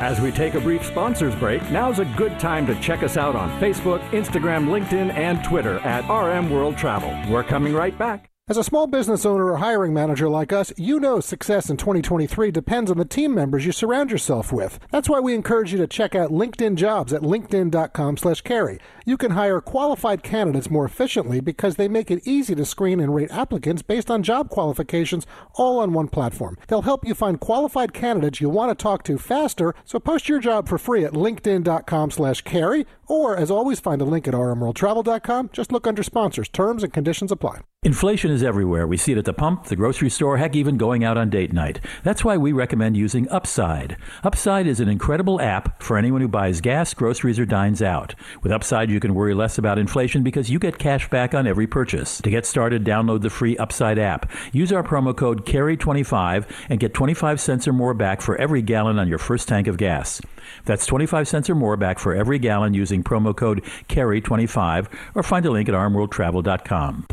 [0.00, 3.34] As we take a brief sponsors break, now's a good time to check us out
[3.34, 7.10] on Facebook, Instagram, LinkedIn, and Twitter at RM World Travel.
[7.32, 8.33] We're coming right back.
[8.46, 12.50] As a small business owner or hiring manager like us, you know success in 2023
[12.50, 14.78] depends on the team members you surround yourself with.
[14.90, 18.78] That's why we encourage you to check out LinkedIn Jobs at linkedin.com/carey.
[19.06, 23.14] You can hire qualified candidates more efficiently because they make it easy to screen and
[23.14, 26.58] rate applicants based on job qualifications all on one platform.
[26.68, 30.38] They'll help you find qualified candidates you want to talk to faster, so post your
[30.38, 35.48] job for free at linkedin.com/carey or as always find a link at rmworldtravel.com.
[35.50, 36.50] Just look under sponsors.
[36.50, 37.60] Terms and conditions apply.
[37.84, 38.86] Inflation is everywhere.
[38.86, 41.52] We see it at the pump, the grocery store, heck, even going out on date
[41.52, 41.80] night.
[42.02, 43.98] That's why we recommend using Upside.
[44.22, 48.14] Upside is an incredible app for anyone who buys gas, groceries, or dines out.
[48.42, 51.66] With Upside, you can worry less about inflation because you get cash back on every
[51.66, 52.22] purchase.
[52.22, 54.30] To get started, download the free Upside app.
[54.52, 58.98] Use our promo code CAREY25 and get 25 cents or more back for every gallon
[58.98, 60.22] on your first tank of gas.
[60.64, 65.46] That's 25 cents or more back for every gallon using promo code CAREY25 or find
[65.46, 67.06] a link at rmworldtravel.com.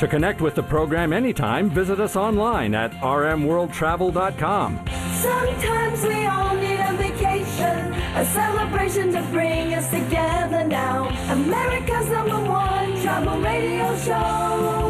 [0.00, 4.84] To connect with the program anytime, visit us online at rmworldtravel.com.
[5.14, 11.08] Sometimes we all need a vacation, a celebration to bring us together now.
[11.32, 14.83] America's number one travel radio show.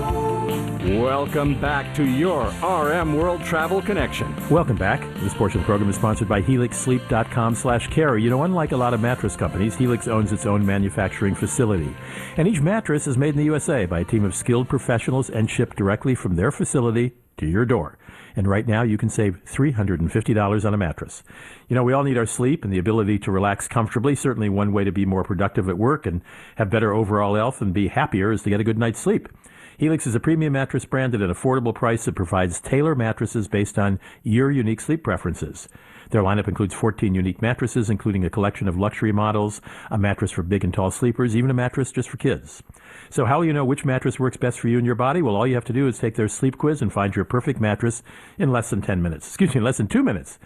[1.05, 4.35] Welcome back to your RM World Travel Connection.
[4.49, 5.03] Welcome back.
[5.17, 8.23] This portion of the program is sponsored by HelixSleep.com slash carey.
[8.23, 11.95] You know, unlike a lot of mattress companies, Helix owns its own manufacturing facility.
[12.39, 15.51] And each mattress is made in the USA by a team of skilled professionals and
[15.51, 17.99] shipped directly from their facility to your door.
[18.35, 21.23] And right now, you can save $350 on a mattress.
[21.69, 24.15] You know, we all need our sleep and the ability to relax comfortably.
[24.15, 26.23] Certainly, one way to be more productive at work and
[26.57, 29.29] have better overall health and be happier is to get a good night's sleep.
[29.77, 33.77] Helix is a premium mattress brand at an affordable price that provides tailor mattresses based
[33.77, 35.69] on your unique sleep preferences.
[36.11, 39.61] Their lineup includes 14 unique mattresses, including a collection of luxury models,
[39.91, 42.63] a mattress for big and tall sleepers, even a mattress just for kids.
[43.11, 45.23] So, how will you know which mattress works best for you and your body?
[45.23, 47.61] Well, all you have to do is take their sleep quiz and find your perfect
[47.61, 48.05] mattress
[48.39, 49.27] in less than 10 minutes.
[49.27, 50.39] Excuse me, less than two minutes.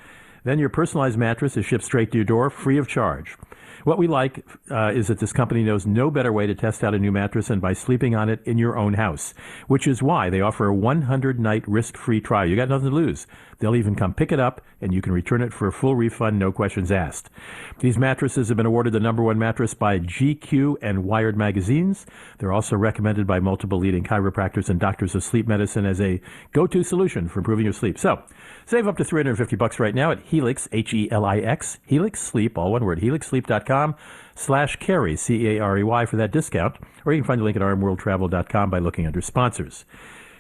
[0.45, 3.37] Then your personalized mattress is shipped straight to your door, free of charge.
[3.85, 6.95] What we like uh, is that this company knows no better way to test out
[6.95, 9.35] a new mattress than by sleeping on it in your own house,
[9.67, 12.49] which is why they offer a 100 night risk free trial.
[12.49, 13.27] You got nothing to lose.
[13.59, 16.39] They'll even come pick it up and you can return it for a full refund,
[16.39, 17.31] no questions asked.
[17.81, 22.07] These mattresses have been awarded the number one mattress by GQ and Wired magazines.
[22.39, 26.21] They're also recommended by multiple leading chiropractors and doctors of sleep medicine as a
[26.53, 27.99] go to solution for improving your sleep.
[27.99, 28.23] So,
[28.69, 33.01] Save up to 350 bucks right now at Helix, H-E-L-I-X, Helix Sleep, all one word,
[33.01, 33.95] helixsleep.com
[34.35, 36.77] slash carey, C-A-R-E-Y for that discount.
[37.07, 39.87] Or you can find the link at rmworldtravel.com by looking under sponsors.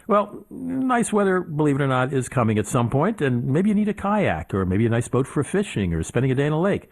[0.09, 3.75] Well, nice weather, believe it or not, is coming at some point, and maybe you
[3.75, 6.55] need a kayak, or maybe a nice boat for fishing, or spending a day in
[6.55, 6.91] a lake.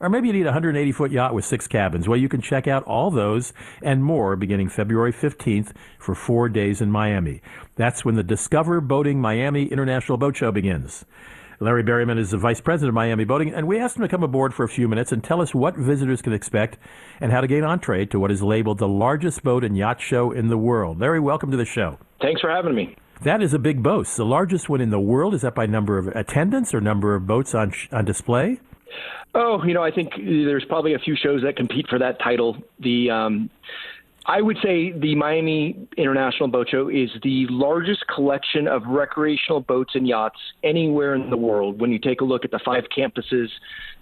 [0.00, 2.08] Or maybe you need a 180 foot yacht with six cabins.
[2.08, 3.52] Well, you can check out all those
[3.82, 7.40] and more beginning February 15th for four days in Miami.
[7.76, 11.04] That's when the Discover Boating Miami International Boat Show begins.
[11.58, 14.22] Larry Berryman is the vice president of Miami Boating, and we asked him to come
[14.22, 16.76] aboard for a few minutes and tell us what visitors can expect
[17.18, 20.32] and how to gain entree to what is labeled the largest boat and yacht show
[20.32, 21.00] in the world.
[21.00, 21.98] Larry, welcome to the show.
[22.20, 22.94] Thanks for having me.
[23.22, 24.18] That is a big boast.
[24.18, 25.32] The largest one in the world.
[25.32, 28.60] Is that by number of attendants or number of boats on, on display?
[29.34, 32.58] Oh, you know, I think there's probably a few shows that compete for that title.
[32.80, 33.50] The um,
[34.28, 39.94] I would say the Miami International Boat Show is the largest collection of recreational boats
[39.94, 41.80] and yachts anywhere in the world.
[41.80, 43.46] When you take a look at the five campuses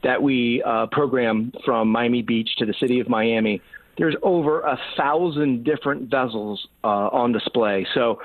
[0.03, 3.61] that we uh, program from Miami Beach to the city of Miami,
[3.99, 7.87] there's over a thousand different vessels uh, on display.
[7.93, 8.19] So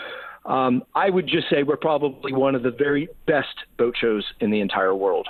[0.46, 4.52] um, I would just say we're probably one of the very best boat shows in
[4.52, 5.28] the entire world.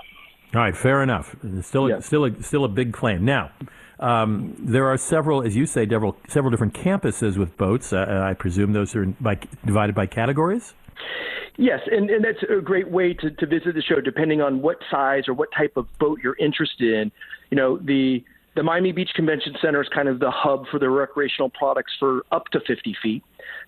[0.54, 1.36] All right, fair enough.
[1.62, 2.00] Still, yeah.
[2.00, 3.26] still, a, still a big claim.
[3.26, 3.52] Now,
[4.00, 7.94] um, there are several, as you say, several, several different campuses with boats.
[7.94, 10.74] Uh, I presume those are by, divided by categories.
[11.58, 14.78] Yes, and, and that's a great way to, to visit the show, depending on what
[14.90, 17.12] size or what type of boat you're interested in.
[17.50, 18.24] You know, the
[18.60, 22.26] the Miami Beach Convention Center is kind of the hub for the recreational products for
[22.34, 23.24] up to 50 feet.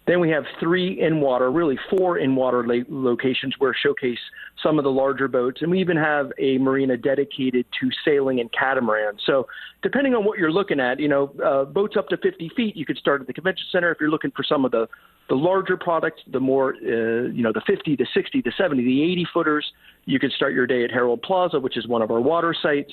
[0.06, 4.20] Then we have three in water, really four in water locations where showcase
[4.62, 8.52] some of the larger boats, and we even have a marina dedicated to sailing and
[8.52, 9.22] catamarans.
[9.26, 9.48] So,
[9.82, 12.86] depending on what you're looking at, you know, uh, boats up to 50 feet, you
[12.86, 13.94] could start at the convention center.
[13.94, 14.90] If you're looking for some of the
[15.30, 19.04] the larger products, the more, uh, you know, the 50 to 60 to 70, the
[19.04, 19.72] 80 footers,
[20.04, 22.92] you could start your day at Herald Plaza, which is one of our water sites.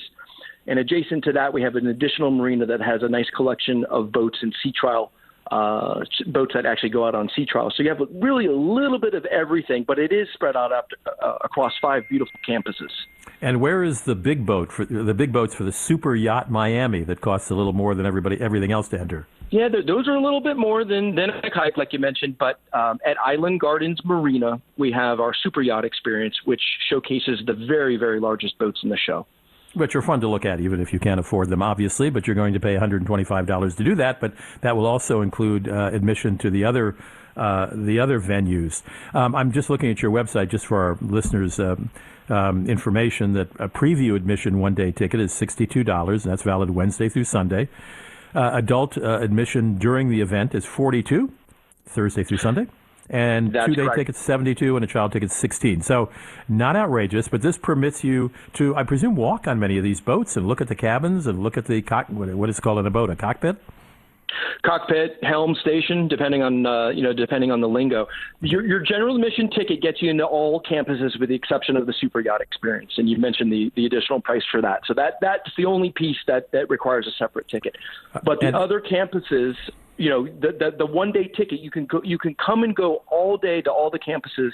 [0.69, 4.11] And adjacent to that, we have an additional marina that has a nice collection of
[4.11, 5.11] boats and sea trial
[5.51, 7.73] uh, boats that actually go out on sea trials.
[7.75, 10.89] So you have really a little bit of everything, but it is spread out up
[10.89, 12.91] to, uh, across five beautiful campuses.
[13.41, 17.03] And where is the big boat for the big boats for the Super Yacht Miami
[17.05, 19.25] that costs a little more than everybody everything else to enter?
[19.49, 22.37] Yeah, those are a little bit more than than a kayak, like you mentioned.
[22.37, 27.53] But um, at Island Gardens Marina, we have our super yacht experience, which showcases the
[27.53, 29.25] very, very largest boats in the show.
[29.73, 32.09] Which are fun to look at, even if you can't afford them, obviously.
[32.09, 34.19] But you're going to pay $125 to do that.
[34.19, 36.95] But that will also include uh, admission to the other
[37.37, 38.81] uh, the other venues.
[39.13, 41.59] Um, I'm just looking at your website just for our listeners.
[41.59, 41.89] Um,
[42.29, 46.11] um, information that a preview admission one day ticket is $62.
[46.11, 47.69] And that's valid Wednesday through Sunday.
[48.35, 51.31] Uh, adult uh, admission during the event is 42
[51.87, 52.67] Thursday through Sunday
[53.09, 53.97] and That's two day correct.
[53.97, 56.09] tickets 72 and a child ticket 16 so
[56.47, 60.37] not outrageous but this permits you to i presume walk on many of these boats
[60.37, 62.91] and look at the cabins and look at the cock what is called in a
[62.91, 63.57] boat a cockpit
[64.63, 68.07] cockpit, helm station, depending on uh, you know depending on the lingo.
[68.41, 71.93] Your, your general admission ticket gets you into all campuses with the exception of the
[71.99, 74.81] super yacht experience, and you mentioned the, the additional price for that.
[74.85, 77.75] So that that's the only piece that that requires a separate ticket.
[78.23, 79.55] But the And- other campuses,
[79.99, 82.75] you know, the, the the one day ticket you can go you can come and
[82.75, 84.51] go all day to all the campuses.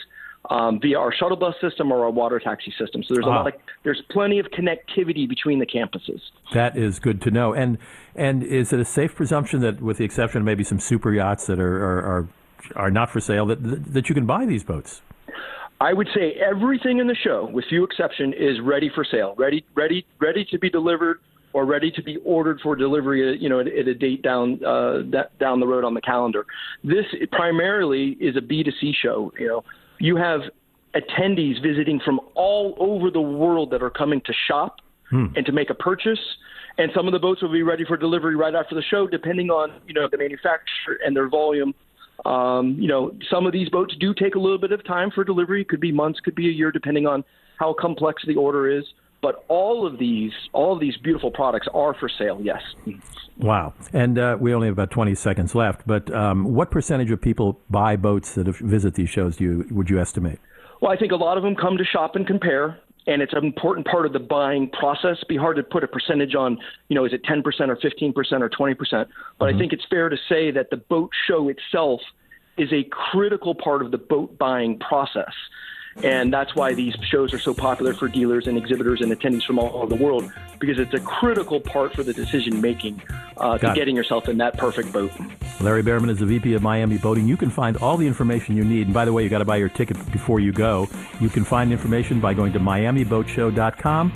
[0.47, 3.01] Um, via our shuttle bus system or our water taxi system.
[3.01, 3.37] So there's a Ah.
[3.37, 3.53] lot of
[3.83, 6.21] there's plenty of connectivity between the campuses.
[6.53, 7.79] that is good to know and
[8.15, 11.47] and is it a safe presumption that with the exception of maybe some super yachts
[11.47, 12.27] that are are, are,
[12.75, 13.57] are not for sale that
[13.95, 15.01] that you can buy these boats
[15.81, 19.65] I would say everything in the show, with few exception, is ready for sale, ready,
[19.75, 21.19] ready, ready to be delivered
[21.55, 23.29] or ready to be ordered for delivery.
[23.29, 26.01] uh, You know, at, at a date down uh, that, down the road on the
[26.01, 26.45] calendar.
[26.83, 29.31] This primarily is a B2C show.
[29.39, 29.63] You know,
[29.97, 30.41] you have
[30.95, 34.81] attendees visiting from all over the world that are coming to shop
[35.37, 36.19] and to make a purchase.
[36.77, 39.49] And some of the boats will be ready for delivery right after the show, depending
[39.49, 41.73] on you know the manufacturer and their volume.
[42.25, 45.23] Um, you know, some of these boats do take a little bit of time for
[45.23, 45.63] delivery.
[45.63, 47.23] Could be months, could be a year, depending on
[47.59, 48.83] how complex the order is.
[49.25, 52.39] But all of these, all of these beautiful products are for sale.
[52.43, 52.61] Yes.
[53.39, 53.73] Wow.
[53.91, 55.81] And uh, we only have about 20 seconds left.
[55.87, 59.89] But um, what percentage of people buy boats that visit these shows, do you, would
[59.89, 60.37] you estimate?
[60.79, 62.79] Well, I think a lot of them come to shop and compare.
[63.07, 65.17] and it's an important part of the buying process.
[65.17, 66.57] It'd be hard to put a percentage on,
[66.89, 68.75] you know, is it 10% or 15% or 20%?
[69.39, 69.55] But Mm-hmm.
[69.55, 72.01] I think it's fair to say that the boat show itself
[72.57, 75.33] is a critical part of the boat buying process.
[76.03, 79.59] And that's why these shows are so popular for dealers and exhibitors and attendees from
[79.59, 80.29] all over the world,
[80.59, 83.01] because it's a critical part for the decision making
[83.37, 83.75] uh, to it.
[83.75, 85.11] getting yourself in that perfect boat.
[85.61, 87.27] Larry Berryman is the VP of Miami Boating.
[87.27, 88.87] You can find all the information you need.
[88.87, 90.87] And by the way, you got to buy your ticket before you go.
[91.21, 94.13] You can find information by going to miamiboatshow.com.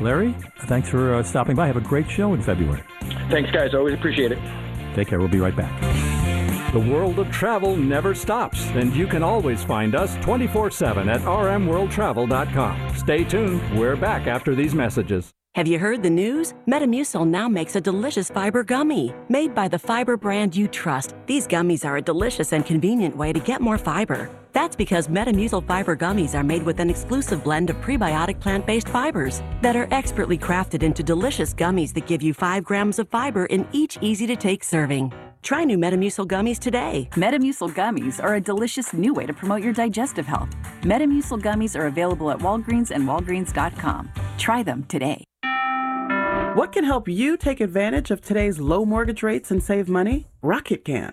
[0.00, 0.34] Larry,
[0.66, 1.66] thanks for uh, stopping by.
[1.66, 2.82] Have a great show in February.
[3.30, 3.72] Thanks, guys.
[3.74, 4.38] Always appreciate it.
[4.94, 5.18] Take care.
[5.18, 6.11] We'll be right back.
[6.72, 11.20] The world of travel never stops, and you can always find us 24 7 at
[11.20, 12.96] rmworldtravel.com.
[12.96, 13.78] Stay tuned.
[13.78, 15.30] We're back after these messages.
[15.54, 16.54] Have you heard the news?
[16.66, 19.12] Metamucil now makes a delicious fiber gummy.
[19.28, 23.34] Made by the fiber brand you trust, these gummies are a delicious and convenient way
[23.34, 24.30] to get more fiber.
[24.54, 28.88] That's because Metamucil fiber gummies are made with an exclusive blend of prebiotic plant based
[28.88, 33.44] fibers that are expertly crafted into delicious gummies that give you 5 grams of fiber
[33.44, 35.12] in each easy to take serving.
[35.42, 37.08] Try new Metamucil gummies today.
[37.12, 40.50] Metamucil gummies are a delicious new way to promote your digestive health.
[40.82, 44.12] Metamucil gummies are available at Walgreens and Walgreens.com.
[44.38, 45.24] Try them today.
[46.54, 50.28] What can help you take advantage of today's low mortgage rates and save money?
[50.42, 51.12] Rocket can.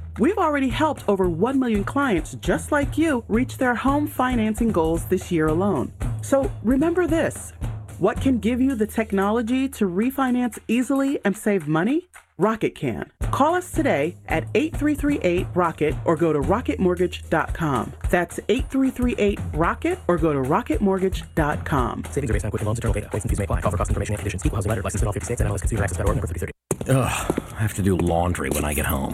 [0.19, 5.05] We've already helped over 1 million clients just like you reach their home financing goals
[5.05, 5.93] this year alone.
[6.21, 7.53] So remember this
[7.99, 12.09] what can give you the technology to refinance easily and save money?
[12.37, 13.11] Rocket can.
[13.29, 17.93] Call us today at 8338 Rocket or go to rocketmortgage.com.
[18.09, 22.03] That's 8338 Rocket or go to rocketmortgage.com.
[22.09, 23.09] Savings are based on Quicken Loans, internal data.
[23.09, 23.61] Points and fees may apply.
[23.61, 24.43] Call for cost information and conditions.
[24.45, 24.81] Equal housing letter.
[24.81, 25.41] License in all 50 states.
[25.41, 26.51] NMLS Consumer Access org number 3330.
[26.89, 29.13] Ugh, I have to do laundry when I get home.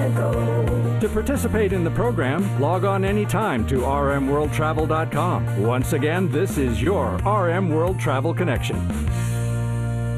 [0.00, 0.98] to go.
[1.00, 5.62] To participate in the program, log on anytime to rmworldtravel.com.
[5.62, 8.76] Once again, this is your RM World Travel Connection.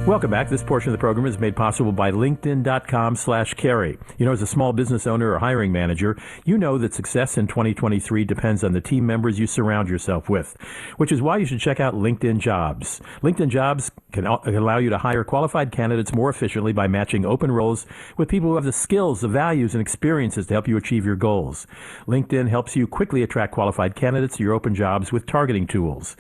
[0.04, 0.48] Welcome back.
[0.48, 3.98] This portion of the program is made possible by LinkedIn.com slash carey.
[4.18, 7.46] You know, as a small business owner or hiring manager, you know that success in
[7.46, 10.56] 2023 depends on the team members you surround yourself with,
[10.96, 13.00] which is why you should check out LinkedIn Jobs.
[13.22, 17.52] LinkedIn Jobs can can allow you to hire qualified candidates more efficiently by matching open
[17.52, 17.86] roles
[18.16, 21.14] with people who have the skills, the values, and experiences to help you achieve your
[21.14, 21.68] goals.
[22.08, 26.16] LinkedIn helps you quickly attract qualified candidates to your open jobs with targeting tools.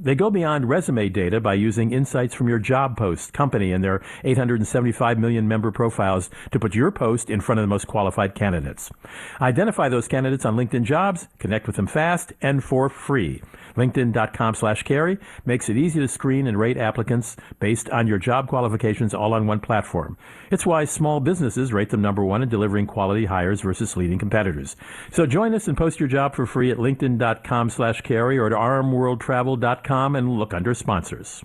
[0.00, 4.00] They go beyond resume data by using insights from your job post, company, and their
[4.22, 8.92] 875 million member profiles to put your post in front of the most qualified candidates.
[9.40, 13.42] Identify those candidates on LinkedIn Jobs, connect with them fast and for free.
[13.78, 18.48] LinkedIn.com slash carey makes it easy to screen and rate applicants based on your job
[18.48, 20.18] qualifications all on one platform.
[20.50, 24.76] It's why small businesses rate them number one in delivering quality hires versus leading competitors.
[25.12, 28.52] So join us and post your job for free at LinkedIn.com slash carey or at
[28.52, 31.44] rmworldtravel.com and look under sponsors.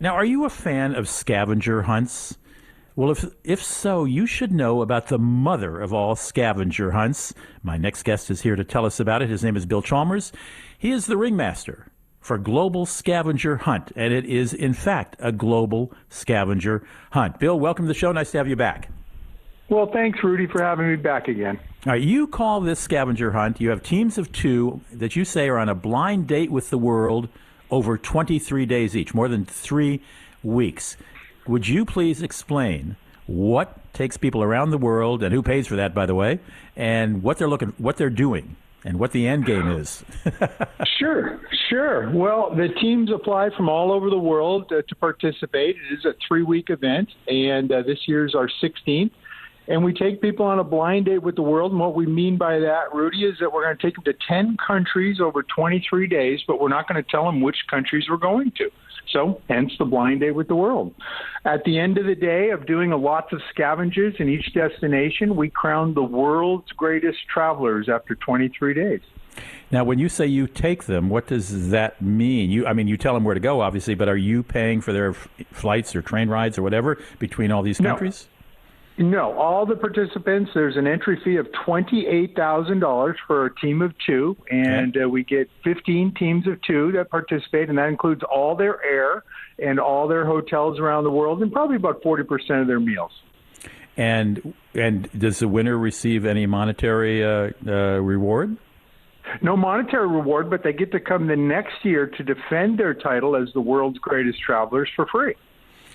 [0.00, 2.38] Now, are you a fan of scavenger hunts?
[2.96, 7.34] Well, if, if so, you should know about the mother of all scavenger hunts.
[7.60, 9.28] My next guest is here to tell us about it.
[9.28, 10.30] His name is Bill Chalmers.
[10.78, 11.90] He is the ringmaster
[12.20, 17.40] for Global Scavenger Hunt, and it is, in fact, a global scavenger hunt.
[17.40, 18.12] Bill, welcome to the show.
[18.12, 18.88] Nice to have you back.
[19.68, 21.58] Well, thanks, Rudy, for having me back again.
[21.86, 23.60] All right, you call this scavenger hunt.
[23.60, 26.78] You have teams of two that you say are on a blind date with the
[26.78, 27.28] world
[27.72, 30.00] over 23 days each, more than three
[30.44, 30.96] weeks.
[31.46, 35.94] Would you please explain what takes people around the world and who pays for that,
[35.94, 36.40] by the way,
[36.76, 40.04] and what they're looking, what they're doing, and what the end game is?
[40.98, 42.10] Sure, sure.
[42.12, 45.76] Well, the teams apply from all over the world uh, to participate.
[45.76, 49.10] It is a three week event, and uh, this year's our 16th.
[49.66, 51.72] And we take people on a blind date with the world.
[51.72, 54.14] And what we mean by that, Rudy, is that we're going to take them to
[54.28, 58.16] 10 countries over 23 days, but we're not going to tell them which countries we're
[58.16, 58.70] going to.
[59.10, 60.94] So, hence the blind date with the world.
[61.44, 65.36] At the end of the day of doing a lots of scavengers in each destination,
[65.36, 69.00] we crown the world's greatest travelers after 23 days.
[69.70, 72.50] Now, when you say you take them, what does that mean?
[72.50, 74.92] You, I mean, you tell them where to go, obviously, but are you paying for
[74.92, 78.28] their f- flights or train rides or whatever between all these countries?
[78.28, 78.33] No,
[79.36, 84.96] all the participants, there's an entry fee of $28,000 for a team of two, and
[84.96, 89.24] uh, we get 15 teams of two that participate, and that includes all their air
[89.58, 93.10] and all their hotels around the world, and probably about 40% of their meals.
[93.96, 98.56] And and does the winner receive any monetary uh, uh, reward?
[99.40, 103.36] No monetary reward, but they get to come the next year to defend their title
[103.36, 105.34] as the world's greatest travelers for free.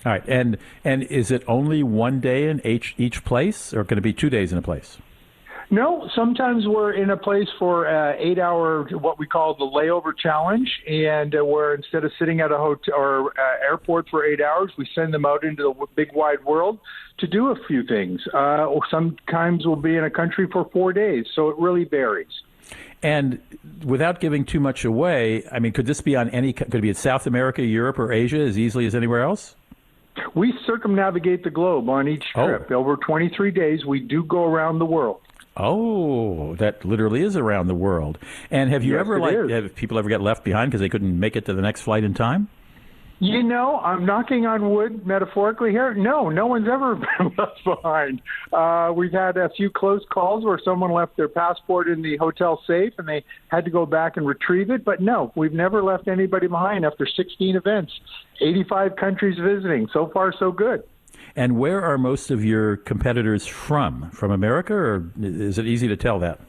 [0.06, 3.98] All right, and and is it only one day in each each place, or can
[3.98, 4.98] it be two days in a place?
[5.72, 10.18] No, sometimes we're in a place for uh, eight hour, what we call the layover
[10.18, 14.42] challenge, and uh, where instead of sitting at a hotel or uh, airport for eight
[14.42, 16.80] hours, we send them out into the big wide world
[17.20, 18.20] to do a few things.
[18.34, 22.42] Uh, or sometimes we'll be in a country for four days, so it really varies.
[23.04, 23.40] And
[23.86, 26.52] without giving too much away, I mean, could this be on any?
[26.52, 29.56] Could it be in South America, Europe, or Asia as easily as anywhere else?
[30.36, 32.48] We circumnavigate the globe on each oh.
[32.48, 32.72] trip.
[32.72, 35.22] Over 23 days, we do go around the world.
[35.58, 38.18] Oh, that literally is around the world.
[38.50, 39.52] And have you Yes, ever like is.
[39.52, 42.04] have people ever get left behind because they couldn't make it to the next flight
[42.04, 42.48] in time?
[43.22, 45.94] You know, I'm knocking on wood metaphorically here.
[45.94, 48.22] No, no one's ever been left behind.
[48.54, 52.62] Uh, we've had a few close calls where someone left their passport in the hotel
[52.66, 54.86] safe and they had to go back and retrieve it.
[54.86, 57.92] But no, we've never left anybody behind after 16 events,
[58.40, 59.90] 85 countries visiting.
[59.92, 60.84] So far, so good.
[61.36, 64.10] And where are most of your competitors from?
[64.12, 66.40] From America, or is it easy to tell that?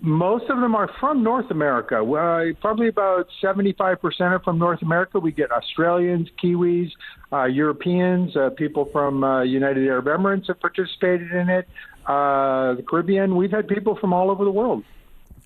[0.00, 1.96] Most of them are from North America.
[1.96, 5.18] Uh, probably about 75% are from North America.
[5.18, 6.90] We get Australians, Kiwis,
[7.32, 11.68] uh, Europeans, uh, people from uh, United Arab Emirates have participated in it.
[12.06, 13.36] Uh, the Caribbean.
[13.36, 14.82] We've had people from all over the world.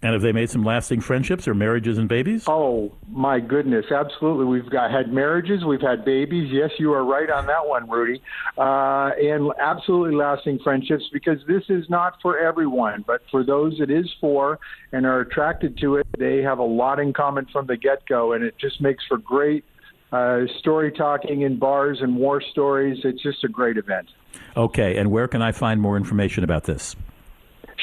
[0.04, 2.44] And have they made some lasting friendships or marriages and babies?
[2.48, 4.46] Oh my goodness, absolutely.
[4.46, 6.50] We've got had marriages, we've had babies.
[6.52, 8.20] Yes, you are right on that one, Rudy.
[8.58, 13.90] Uh, and absolutely lasting friendships because this is not for everyone, but for those it
[13.90, 14.58] is for
[14.90, 18.32] and are attracted to it, they have a lot in common from the get go,
[18.32, 19.64] and it just makes for great
[20.10, 22.98] uh, story talking in bars and war stories.
[23.04, 24.08] It's just a great event.
[24.56, 26.96] Okay, and where can I find more information about this?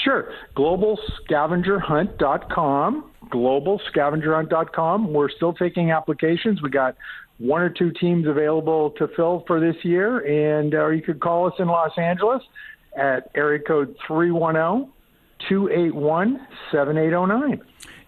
[0.03, 0.33] Sure.
[0.55, 3.11] GlobalScavengerHunt.com.
[3.25, 5.13] GlobalScavengerHunt.com.
[5.13, 6.61] We're still taking applications.
[6.61, 6.95] We got
[7.37, 11.47] one or two teams available to fill for this year, and or you could call
[11.47, 12.43] us in Los Angeles
[12.97, 14.91] at area code 310
[15.47, 17.61] 281 7809.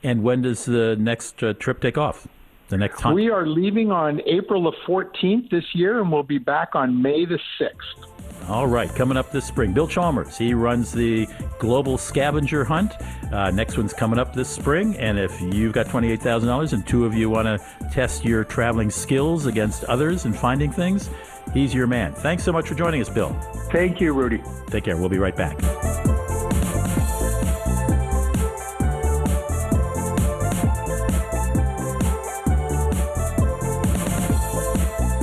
[0.04, 2.28] And when does the next uh, trip take off?
[2.70, 3.16] The next hunt?
[3.16, 7.26] We are leaving on April the 14th this year, and we'll be back on May
[7.26, 8.11] the 6th.
[8.48, 9.72] All right, coming up this spring.
[9.72, 11.28] Bill Chalmers, he runs the
[11.60, 12.94] Global Scavenger Hunt.
[13.32, 14.98] Uh, next one's coming up this spring.
[14.98, 19.46] And if you've got $28,000 and two of you want to test your traveling skills
[19.46, 21.10] against others and finding things,
[21.54, 22.14] he's your man.
[22.14, 23.34] Thanks so much for joining us, Bill.
[23.72, 24.44] Thank you, Rudy.
[24.68, 24.98] Take care.
[24.98, 26.21] We'll be right back.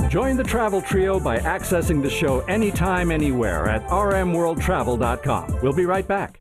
[0.09, 5.59] Join the travel trio by accessing the show anytime, anywhere at rmworldtravel.com.
[5.61, 6.39] We'll be right back.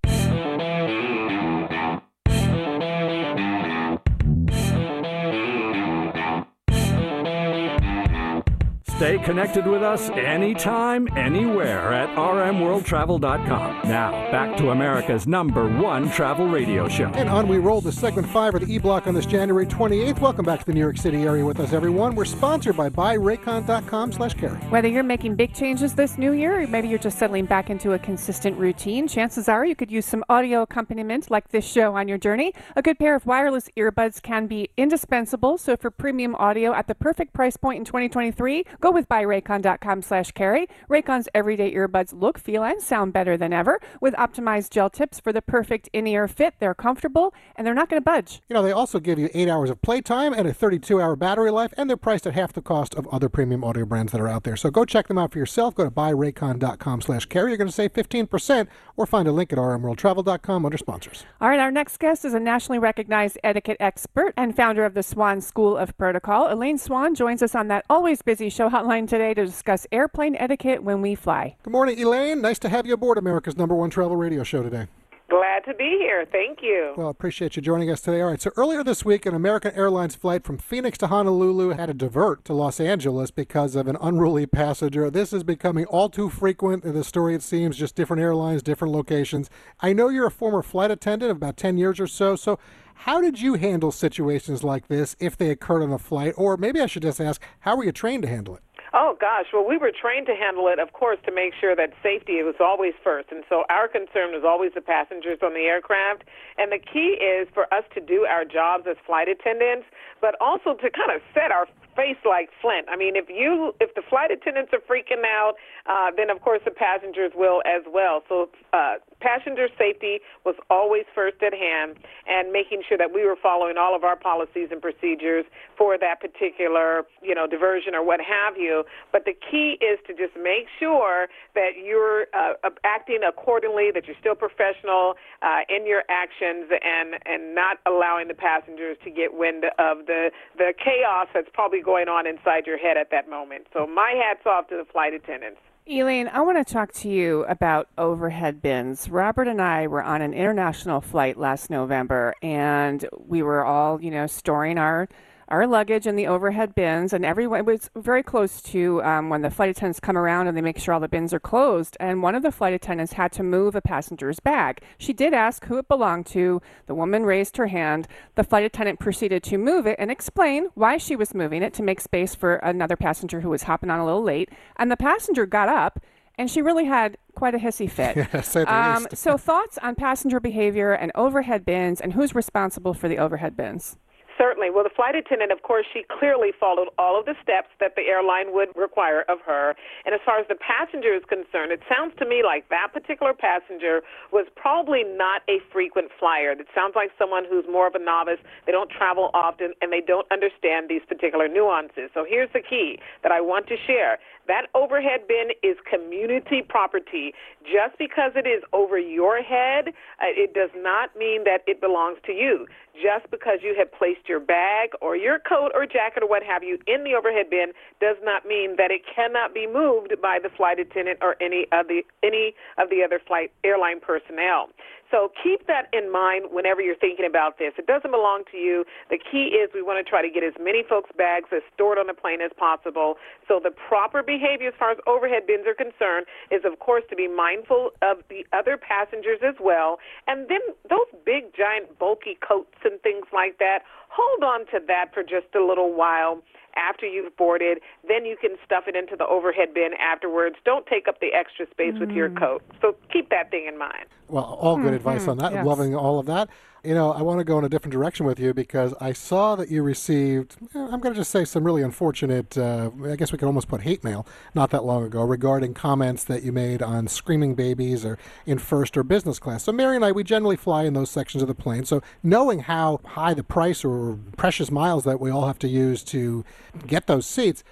[8.99, 13.89] Stay connected with us anytime, anywhere at rmworldtravel.com.
[13.89, 17.07] Now, back to America's number one travel radio show.
[17.11, 20.19] And on we roll to segment five of the E Block on this January 28th.
[20.19, 22.17] Welcome back to the New York City area with us, everyone.
[22.17, 24.59] We're sponsored by buyraycon.com slash carey.
[24.69, 27.93] Whether you're making big changes this new year or maybe you're just settling back into
[27.93, 32.09] a consistent routine, chances are you could use some audio accompaniment like this show on
[32.09, 32.53] your journey.
[32.75, 35.57] A good pair of wireless earbuds can be indispensable.
[35.57, 40.33] So for premium audio at the perfect price point in 2023, go with buyraycon.com slash
[40.33, 40.69] carey.
[40.89, 45.33] Raycon's everyday earbuds look, feel, and sound better than ever with optimized gel tips for
[45.33, 46.55] the perfect in-ear fit.
[46.59, 48.41] They're comfortable and they're not going to budge.
[48.49, 51.51] You know, they also give you eight hours of playtime and a 32 hour battery
[51.51, 54.29] life, and they're priced at half the cost of other premium audio brands that are
[54.29, 54.57] out there.
[54.57, 55.75] So go check them out for yourself.
[55.75, 57.51] Go to buyraycon.com slash carey.
[57.51, 58.67] You're going to save 15%
[58.97, 61.25] or find a link at rmworldtravel.com under sponsors.
[61.41, 65.03] All right, our next guest is a nationally recognized etiquette expert and founder of the
[65.03, 66.53] Swann School of Protocol.
[66.53, 70.85] Elaine Swann joins us on that always busy show hotline today to discuss airplane etiquette
[70.85, 71.57] when we fly.
[71.63, 72.41] Good morning, Elaine.
[72.41, 74.87] Nice to have you aboard America's number one travel radio show today.
[75.29, 76.25] Glad to be here.
[76.31, 76.95] Thank you.
[76.97, 78.21] Well, appreciate you joining us today.
[78.21, 81.87] All right, so earlier this week, an American Airlines flight from Phoenix to Honolulu had
[81.87, 85.11] to divert to Los Angeles because of an unruly passenger.
[85.11, 88.95] This is becoming all too frequent in the story, it seems, just different airlines, different
[88.95, 89.51] locations.
[89.81, 92.59] I know you're a former flight attendant of about 10 years or so, so
[93.03, 96.33] how did you handle situations like this if they occurred on a flight?
[96.37, 98.63] Or maybe I should just ask, how were you trained to handle it?
[98.93, 101.93] Oh gosh, well we were trained to handle it, of course, to make sure that
[102.03, 106.25] safety was always first, and so our concern was always the passengers on the aircraft.
[106.59, 109.87] And the key is for us to do our jobs as flight attendants,
[110.21, 111.67] but also to kind of set our
[111.99, 112.87] face like flint.
[112.89, 115.55] I mean, if you if the flight attendants are freaking out,
[115.91, 118.23] uh, then of course the passengers will as well.
[118.29, 121.99] So uh, passenger safety was always first at hand,
[122.31, 125.45] and making sure that we were following all of our policies and procedures
[125.77, 128.85] for that particular you know diversion or what have you.
[129.11, 134.19] But the key is to just make sure that you're uh, acting accordingly, that you're
[134.21, 136.07] still professional uh, in your
[136.49, 141.81] and and not allowing the passengers to get wind of the the chaos that's probably
[141.81, 143.67] going on inside your head at that moment.
[143.73, 145.61] So my hats off to the flight attendants.
[145.91, 149.09] Elaine, I want to talk to you about overhead bins.
[149.09, 154.11] Robert and I were on an international flight last November, and we were all, you
[154.11, 155.09] know, storing our
[155.49, 159.51] our luggage in the overhead bins, and everyone was very close to um, when the
[159.51, 161.97] flight attendants come around and they make sure all the bins are closed.
[161.99, 164.83] And one of the flight attendants had to move a passenger's bag.
[164.99, 166.61] She did ask who it belonged to.
[166.87, 168.07] The woman raised her hand.
[168.35, 171.83] The flight attendant proceeded to move it and explain why she was moving it to
[171.83, 174.51] make space for another passenger who was hopping on a little late.
[174.77, 176.01] And the passenger got up
[176.39, 178.17] and she really had quite a hissy fit.
[178.59, 183.19] Yeah, um, so, thoughts on passenger behavior and overhead bins, and who's responsible for the
[183.19, 183.97] overhead bins?
[184.39, 184.71] Certainly.
[184.71, 188.07] Well, the flight attendant, of course, she clearly followed all of the steps that the
[188.07, 189.75] airline would require of her.
[190.07, 193.35] And as far as the passenger is concerned, it sounds to me like that particular
[193.35, 196.53] passenger was probably not a frequent flyer.
[196.53, 198.39] It sounds like someone who's more of a novice.
[198.65, 202.15] They don't travel often and they don't understand these particular nuances.
[202.15, 204.23] So here's the key that I want to share.
[204.49, 207.35] That overhead bin is community property.
[207.63, 209.89] Just because it is over your head,
[210.21, 212.67] uh, it does not mean that it belongs to you.
[212.95, 216.65] Just because you have placed your bag or your coat or jacket or what have
[216.65, 220.49] you in the overhead bin does not mean that it cannot be moved by the
[220.49, 224.71] flight attendant or any of the any of the other flight airline personnel.
[225.11, 227.73] So keep that in mind whenever you're thinking about this.
[227.79, 228.85] It doesn't belong to you.
[229.11, 231.99] The key is we want to try to get as many folks' bags as stored
[231.99, 233.17] on the plane as possible.
[233.47, 237.17] So the proper behavior as far as overhead bins are concerned is, of course, to
[237.17, 239.99] be mindful of the other passengers as well.
[240.27, 245.13] And then those big, giant, bulky coats and things like that, hold on to that
[245.15, 246.43] for just a little while
[246.77, 247.79] after you've boarded.
[248.07, 250.57] Then you can stuff it into the overhead bin afterwards.
[250.65, 252.39] Don't take up the extra space with your mm.
[252.39, 252.63] coat.
[252.81, 254.07] So keep that thing in mind.
[254.29, 254.95] Well, all good mm-hmm.
[254.95, 255.53] advice on that.
[255.53, 255.67] yes.
[255.67, 256.49] Loving all of that.
[256.85, 259.57] You know, I want to go in a different direction with you because I saw
[259.57, 263.33] that you received, eh, I'm going to just say some really unfortunate, uh, I guess
[263.33, 264.25] we could almost put hate mail
[264.55, 268.17] not that long ago regarding comments that you made on screaming babies or
[268.47, 269.65] in first or business class.
[269.65, 271.85] So, Mary and I, we generally fly in those sections of the plane.
[271.85, 276.05] So, knowing how high the price or precious miles that we all have to use
[276.05, 276.45] to
[276.87, 277.65] get those seats,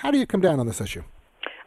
[0.00, 1.04] how do you come down on this issue?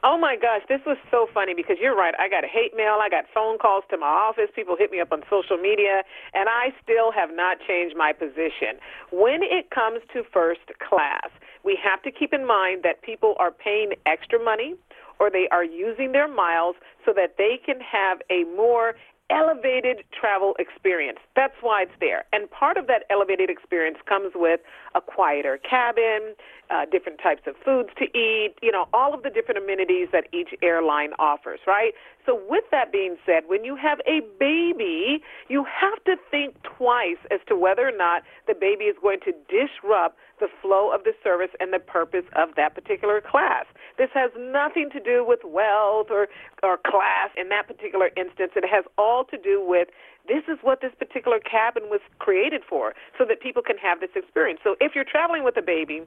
[0.08, 2.14] Oh my gosh, this was so funny because you're right.
[2.20, 5.12] I got hate mail, I got phone calls to my office, people hit me up
[5.12, 6.04] on social media,
[6.36, 8.78] and I still have not changed my position.
[9.12, 11.34] When it comes to first class,
[11.64, 14.76] we have to keep in mind that people are paying extra money
[15.18, 18.94] or they are using their miles so that they can have a more
[19.32, 21.18] elevated travel experience.
[21.36, 22.26] That's why it's there.
[22.32, 24.60] And part of that elevated experience comes with
[24.96, 26.34] a quieter cabin,
[26.70, 30.26] uh, different types of foods to eat, you know, all of the different amenities that
[30.34, 31.94] each airline offers, right?
[32.26, 37.22] So, with that being said, when you have a baby, you have to think twice
[37.30, 41.14] as to whether or not the baby is going to disrupt the flow of the
[41.24, 43.66] service and the purpose of that particular class.
[43.98, 46.28] This has nothing to do with wealth or,
[46.64, 48.52] or class in that particular instance.
[48.56, 49.90] It has all to do with
[50.28, 54.10] this is what this particular cabin was created for, so that people can have this
[54.16, 54.60] experience.
[54.64, 56.04] So if you're traveling with a baby,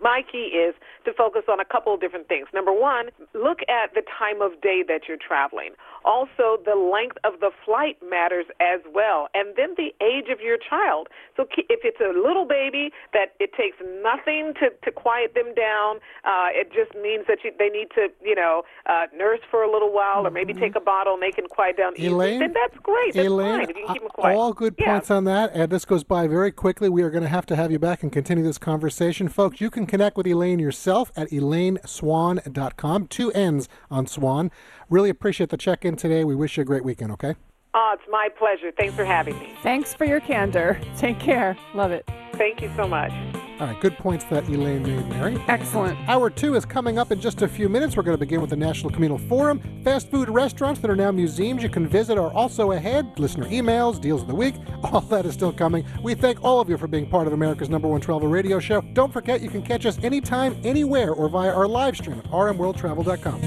[0.00, 0.74] my key is
[1.04, 2.46] to focus on a couple of different things.
[2.54, 5.70] Number one, look at the time of day that you're traveling.
[6.04, 10.56] Also, the length of the flight matters as well, and then the age of your
[10.56, 11.08] child.
[11.36, 15.96] So, if it's a little baby that it takes nothing to, to quiet them down,
[16.24, 19.70] uh, it just means that you, they need to, you know, uh, nurse for a
[19.70, 21.92] little while, or maybe take a bottle and they can quiet down.
[21.96, 22.40] easily, Elaine?
[22.40, 23.14] then that's great.
[23.14, 24.36] That's Elaine, fine if you can keep them quiet.
[24.36, 24.92] all good Yeah.
[24.92, 26.88] points on that, and this goes by very quickly.
[26.88, 29.28] We are going to have to have you back and continue this conversation.
[29.28, 34.50] Folks, you can connect with Elaine yourself at elaineswann.com, two N's on Swann.
[34.88, 36.24] Really appreciate the check in today.
[36.24, 37.34] We wish you a great weekend, okay?
[37.74, 38.72] Oh, it's my pleasure.
[38.76, 39.52] Thanks for having me.
[39.62, 40.80] Thanks for your candor.
[40.96, 41.56] Take care.
[41.74, 42.08] Love it.
[42.34, 43.12] Thank you so much.
[43.60, 45.36] All right, good points that Elaine made, Mary.
[45.46, 45.98] Excellent.
[46.08, 47.94] Hour two is coming up in just a few minutes.
[47.94, 49.60] We're going to begin with the National Communal Forum.
[49.84, 53.18] Fast food restaurants that are now museums you can visit are also ahead.
[53.18, 54.54] Listener emails, deals of the week,
[54.84, 55.84] all that is still coming.
[56.02, 58.80] We thank all of you for being part of America's number one travel radio show.
[58.94, 63.42] Don't forget, you can catch us anytime, anywhere, or via our live stream at rmworldtravel.com.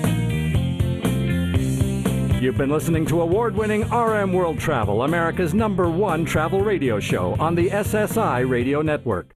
[2.39, 7.33] You've been listening to award winning RM World Travel, America's number one travel radio show
[7.39, 9.33] on the SSI Radio Network.